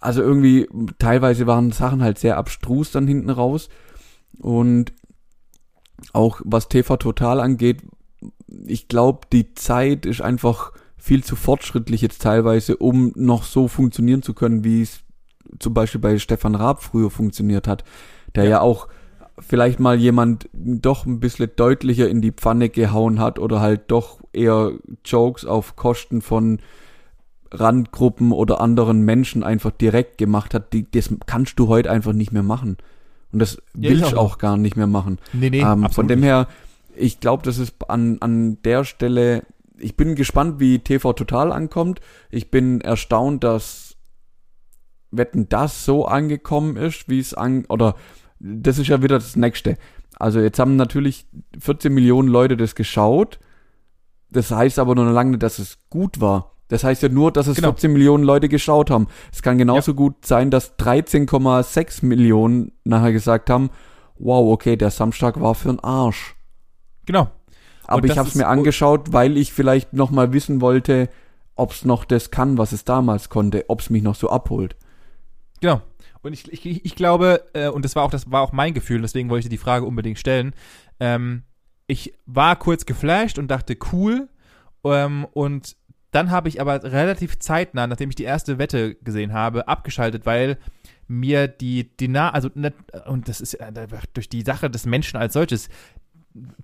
[0.00, 3.70] Also irgendwie, teilweise waren Sachen halt sehr abstrus dann hinten raus.
[4.38, 4.92] Und
[6.12, 7.82] auch was TV Total angeht,
[8.66, 14.22] ich glaube, die Zeit ist einfach viel zu fortschrittlich jetzt teilweise, um noch so funktionieren
[14.22, 15.00] zu können, wie es
[15.58, 17.84] zum Beispiel bei Stefan Raab früher funktioniert hat,
[18.34, 18.50] der Ja.
[18.50, 18.88] ja, auch
[19.38, 24.20] vielleicht mal jemand doch ein bisschen deutlicher in die Pfanne gehauen hat oder halt doch
[24.32, 24.72] eher
[25.04, 26.60] Jokes auf Kosten von
[27.50, 32.32] Randgruppen oder anderen Menschen einfach direkt gemacht hat, die, das kannst du heute einfach nicht
[32.32, 32.76] mehr machen.
[33.34, 35.18] Und das Ja, ich willst du auch auch gar nicht mehr machen.
[35.32, 36.46] Nee, nee, ähm, von dem her,
[36.94, 39.42] ich glaube, das ist an, an der Stelle,
[39.76, 42.00] ich bin gespannt, wie TV Total ankommt.
[42.30, 43.96] Ich bin erstaunt, dass
[45.10, 47.96] Wetten das so angekommen ist, wie es an, oder
[48.38, 49.78] das ist ja wieder das nächste.
[50.16, 51.26] Also jetzt haben natürlich
[51.58, 53.40] 14 Millionen Leute das geschaut.
[54.30, 56.53] Das heißt aber noch lange nicht, dass es gut war.
[56.68, 57.68] Das heißt ja nur, dass es Genau.
[57.68, 59.08] 14 Millionen Leute geschaut haben.
[59.32, 63.70] Es kann genauso gut sein, dass 13,6 Millionen nachher gesagt haben,
[64.18, 66.36] wow, okay, der Samstag war für einen Arsch.
[67.06, 67.30] Genau.
[67.86, 71.10] Aber Und ich habe es mir angeschaut, weil ich vielleicht noch mal wissen wollte,
[71.54, 74.76] ob es noch das kann, was es damals konnte, ob es mich noch so abholt.
[75.60, 75.82] Genau.
[76.22, 79.02] Und ich, ich, ich glaube, äh, und das war auch das war auch mein Gefühl,
[79.02, 80.54] deswegen wollte ich die Frage unbedingt stellen.
[80.98, 81.42] Ähm,
[81.86, 84.28] ich war kurz geflasht und dachte, cool.
[84.84, 85.76] Ähm, und
[86.14, 90.58] dann habe ich aber relativ zeitnah, nachdem ich die erste Wette gesehen habe, abgeschaltet, weil
[91.08, 92.74] mir die Dina, also nicht,
[93.06, 93.58] und das ist
[94.14, 95.68] durch die Sache des Menschen als solches.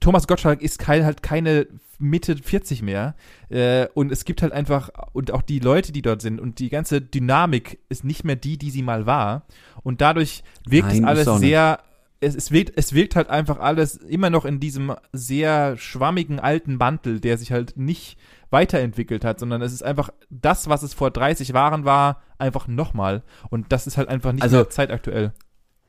[0.01, 1.67] Thomas Gottschalk ist kein, halt keine
[1.99, 3.15] Mitte 40 mehr.
[3.49, 6.71] Äh, und es gibt halt einfach, und auch die Leute, die dort sind, und die
[6.71, 9.47] ganze Dynamik ist nicht mehr die, die sie mal war.
[9.83, 11.81] Und dadurch wirkt Nein, es alles sehr,
[12.21, 16.77] es, es, wirkt, es wirkt halt einfach alles immer noch in diesem sehr schwammigen alten
[16.77, 18.17] Mantel, der sich halt nicht
[18.51, 23.23] weiterentwickelt hat, sondern es ist einfach das, was es vor 30 Jahren war, einfach nochmal.
[23.49, 25.33] Und das ist halt einfach nicht Also- mehr zeitaktuell.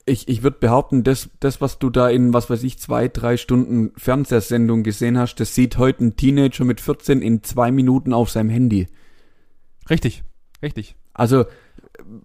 [0.07, 3.37] Ich, ich würde behaupten, das, das, was du da in, was weiß ich, zwei, drei
[3.37, 8.31] Stunden Fernsehsendung gesehen hast, das sieht heute ein Teenager mit 14 in zwei Minuten auf
[8.31, 8.87] seinem Handy.
[9.91, 10.23] Richtig,
[10.63, 10.95] richtig.
[11.13, 11.45] Also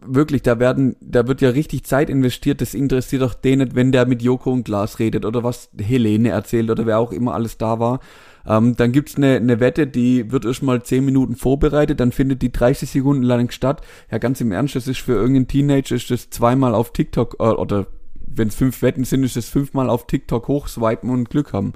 [0.01, 2.61] wirklich, da werden, da wird ja richtig Zeit investiert.
[2.61, 6.31] Das interessiert doch den nicht, wenn der mit Joko und Glas redet oder was Helene
[6.31, 8.01] erzählt oder wer auch immer alles da war.
[8.47, 12.53] Ähm, dann gibt's eine, eine Wette, die wird erstmal 10 Minuten vorbereitet, dann findet die
[12.53, 13.83] 30 Sekunden lang statt.
[14.11, 17.45] Ja, ganz im Ernst, das ist für irgendeinen Teenager ist das zweimal auf TikTok äh,
[17.45, 17.87] oder
[18.27, 21.73] wenn es fünf Wetten sind, ist das fünfmal auf TikTok hochswipen und Glück haben.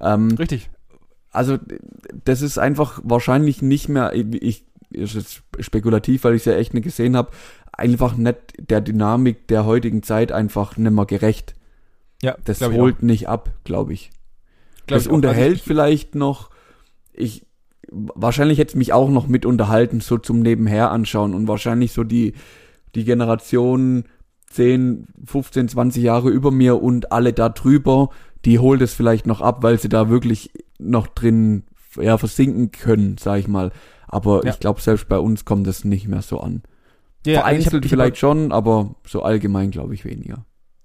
[0.00, 0.70] Ähm, Richtig.
[1.30, 1.58] also
[2.24, 6.74] das ist einfach wahrscheinlich nicht mehr, ich ist jetzt spekulativ, weil ich es ja echt
[6.74, 7.30] nicht gesehen habe,
[7.72, 11.54] einfach nicht der Dynamik der heutigen Zeit einfach nicht mehr gerecht.
[12.22, 14.10] Ja, Das ich holt nicht ab, glaube ich.
[14.86, 15.12] Glaub das auch.
[15.12, 16.50] unterhält Also ich- vielleicht noch.
[17.12, 17.44] Ich
[17.90, 22.32] wahrscheinlich hätte mich auch noch mit unterhalten, so zum Nebenher anschauen und wahrscheinlich so die
[22.94, 24.04] die Generation
[24.50, 28.10] 10, 15, 20 Jahre über mir und alle da drüber,
[28.44, 31.64] die holt es vielleicht noch ab, weil sie da wirklich noch drin
[32.00, 33.70] ja, versinken können, sag ich mal.
[34.08, 34.50] Aber Ja.
[34.52, 36.62] ich glaube, selbst bei uns kommt das nicht mehr so an.
[37.26, 40.44] Ja, also Vereinzelt hab- vielleicht schon, aber so allgemein glaube ich weniger.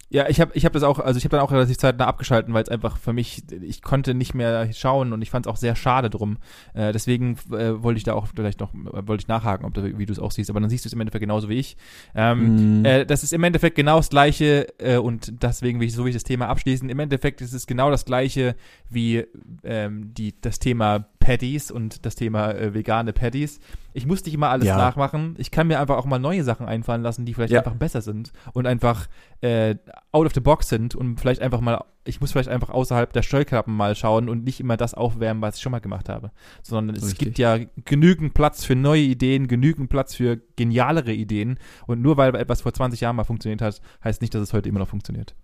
[0.10, 2.54] Ja, ich habe ich hab das auch, also ich habe dann auch relativ zeitnah abgeschalten,
[2.54, 5.58] weil es einfach für mich, ich konnte nicht mehr schauen und ich fand es auch
[5.58, 6.38] sehr schade drum.
[6.74, 9.98] Äh, deswegen äh, wollte ich da auch vielleicht noch, äh, wollte ich nachhaken, ob du,
[9.98, 11.76] wie du es auch siehst, aber dann siehst du es im Endeffekt genauso wie ich.
[12.16, 12.86] Ähm, Mm.
[12.86, 16.10] äh, das ist im Endeffekt genau das gleiche äh, und deswegen will ich so will
[16.10, 16.90] ich das Thema abschließen.
[16.90, 18.56] Im Endeffekt ist es genau das gleiche
[18.90, 19.26] wie
[19.64, 23.60] ähm, die, das Thema Patties und das Thema äh, vegane Patties.
[23.92, 24.78] Ich muss nicht immer alles Ja.
[24.78, 25.36] nachmachen.
[25.38, 27.60] Ich kann mir einfach auch mal neue Sachen einfallen lassen, die vielleicht Ja.
[27.60, 29.08] einfach besser sind und einfach
[29.42, 29.76] äh,
[30.14, 33.24] out of the box sind und vielleicht einfach mal, ich muss vielleicht einfach außerhalb der
[33.24, 36.32] Scheuklappen mal schauen und nicht immer das aufwärmen, was ich schon mal gemacht habe.
[36.64, 37.20] Sondern es Richtig.
[37.20, 41.60] gibt ja genügend Platz für neue Ideen, genügend Platz für genialere Ideen.
[41.88, 44.70] Und nur weil etwas vor 20 Jahren mal funktioniert hat, heißt nicht, dass es heute
[44.70, 45.36] immer noch funktioniert.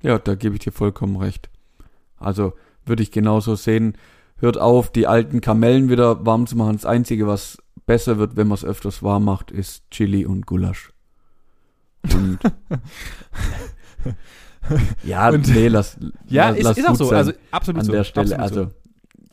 [0.00, 1.50] Ja, da gebe ich dir vollkommen recht.
[2.16, 2.54] Also
[2.86, 3.92] würde ich genauso sehen.
[4.38, 6.74] Hört auf, die alten Kamellen wieder warm zu machen.
[6.74, 10.92] Das Einzige, was besser wird, wenn man es öfters warm macht, ist Chili und Gulasch.
[12.12, 12.38] Und
[15.04, 15.96] ja, Und- nee, lass,
[16.28, 17.10] Ja, lass, ist, lass ist auch so.
[17.10, 17.92] Also absolut an so.
[17.92, 18.38] der Stelle.
[18.38, 18.60] absolut so.
[18.60, 18.74] Also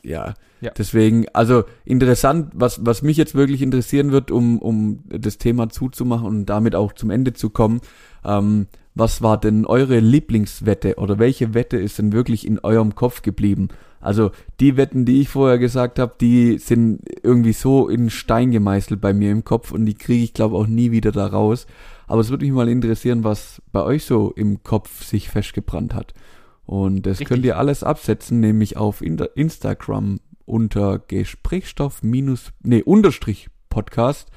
[0.03, 0.33] ja.
[0.61, 0.71] Ja.
[0.71, 6.25] Deswegen, also interessant, was, was mich jetzt wirklich interessieren wird, um, um das Thema zuzumachen
[6.25, 7.81] und damit auch zum Ende zu kommen.
[8.23, 13.21] Ähm, was war denn eure Lieblingswette oder welche Wette ist denn wirklich in eurem Kopf
[13.21, 13.67] geblieben?
[14.05, 14.29] Also
[14.59, 19.13] die Wetten, die ich vorher gesagt habe, die sind irgendwie so in Stein gemeißelt bei
[19.13, 21.65] mir im Kopf und die kriege ich glaube auch nie wieder da raus.
[22.05, 26.13] Aber es würde mich mal interessieren, was bei euch so im Kopf sich festgebrannt hat.
[26.67, 27.27] Und das Richtig.
[27.29, 34.29] könnt ihr alles absetzen, nämlich auf Instagram unter Gesprächsstoff minus, nee, Unterstrich Podcast.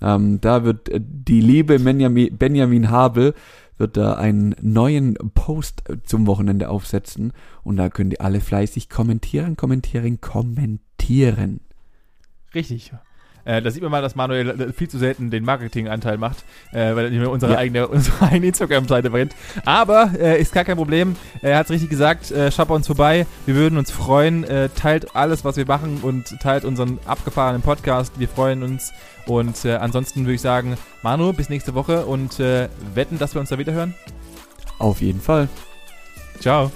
[0.00, 3.34] Ähm, da wird äh, die liebe Benjamin, Benjamin Habel
[3.78, 8.88] wird da einen neuen Post äh, zum Wochenende aufsetzen und da könnt ihr alle fleißig
[8.88, 11.60] kommentieren, kommentieren, kommentieren.
[12.54, 12.92] Richtig.
[13.48, 16.94] Äh, da sieht man mal, dass Manuel äh, viel zu selten den Marketinganteil macht, äh,
[16.94, 17.58] weil er nicht mehr unsere Ja.
[17.58, 19.34] eigene, unsere eigene Instagram-Seite brennt.
[19.64, 21.16] Aber äh, ist gar kein Problem.
[21.40, 22.30] Er hat es richtig gesagt.
[22.30, 23.26] Äh, schaut bei uns vorbei.
[23.46, 24.44] Wir würden uns freuen.
[24.44, 28.12] Äh, teilt alles, was wir machen und teilt unseren abgefahrenen Podcast.
[28.20, 28.92] Wir freuen uns.
[29.26, 33.40] Und äh, ansonsten würde ich sagen, Manu, bis nächste Woche und äh, wetten, dass wir
[33.40, 33.94] uns da wieder hören.
[34.78, 35.48] Auf jeden Fall.
[36.40, 36.70] Ciao.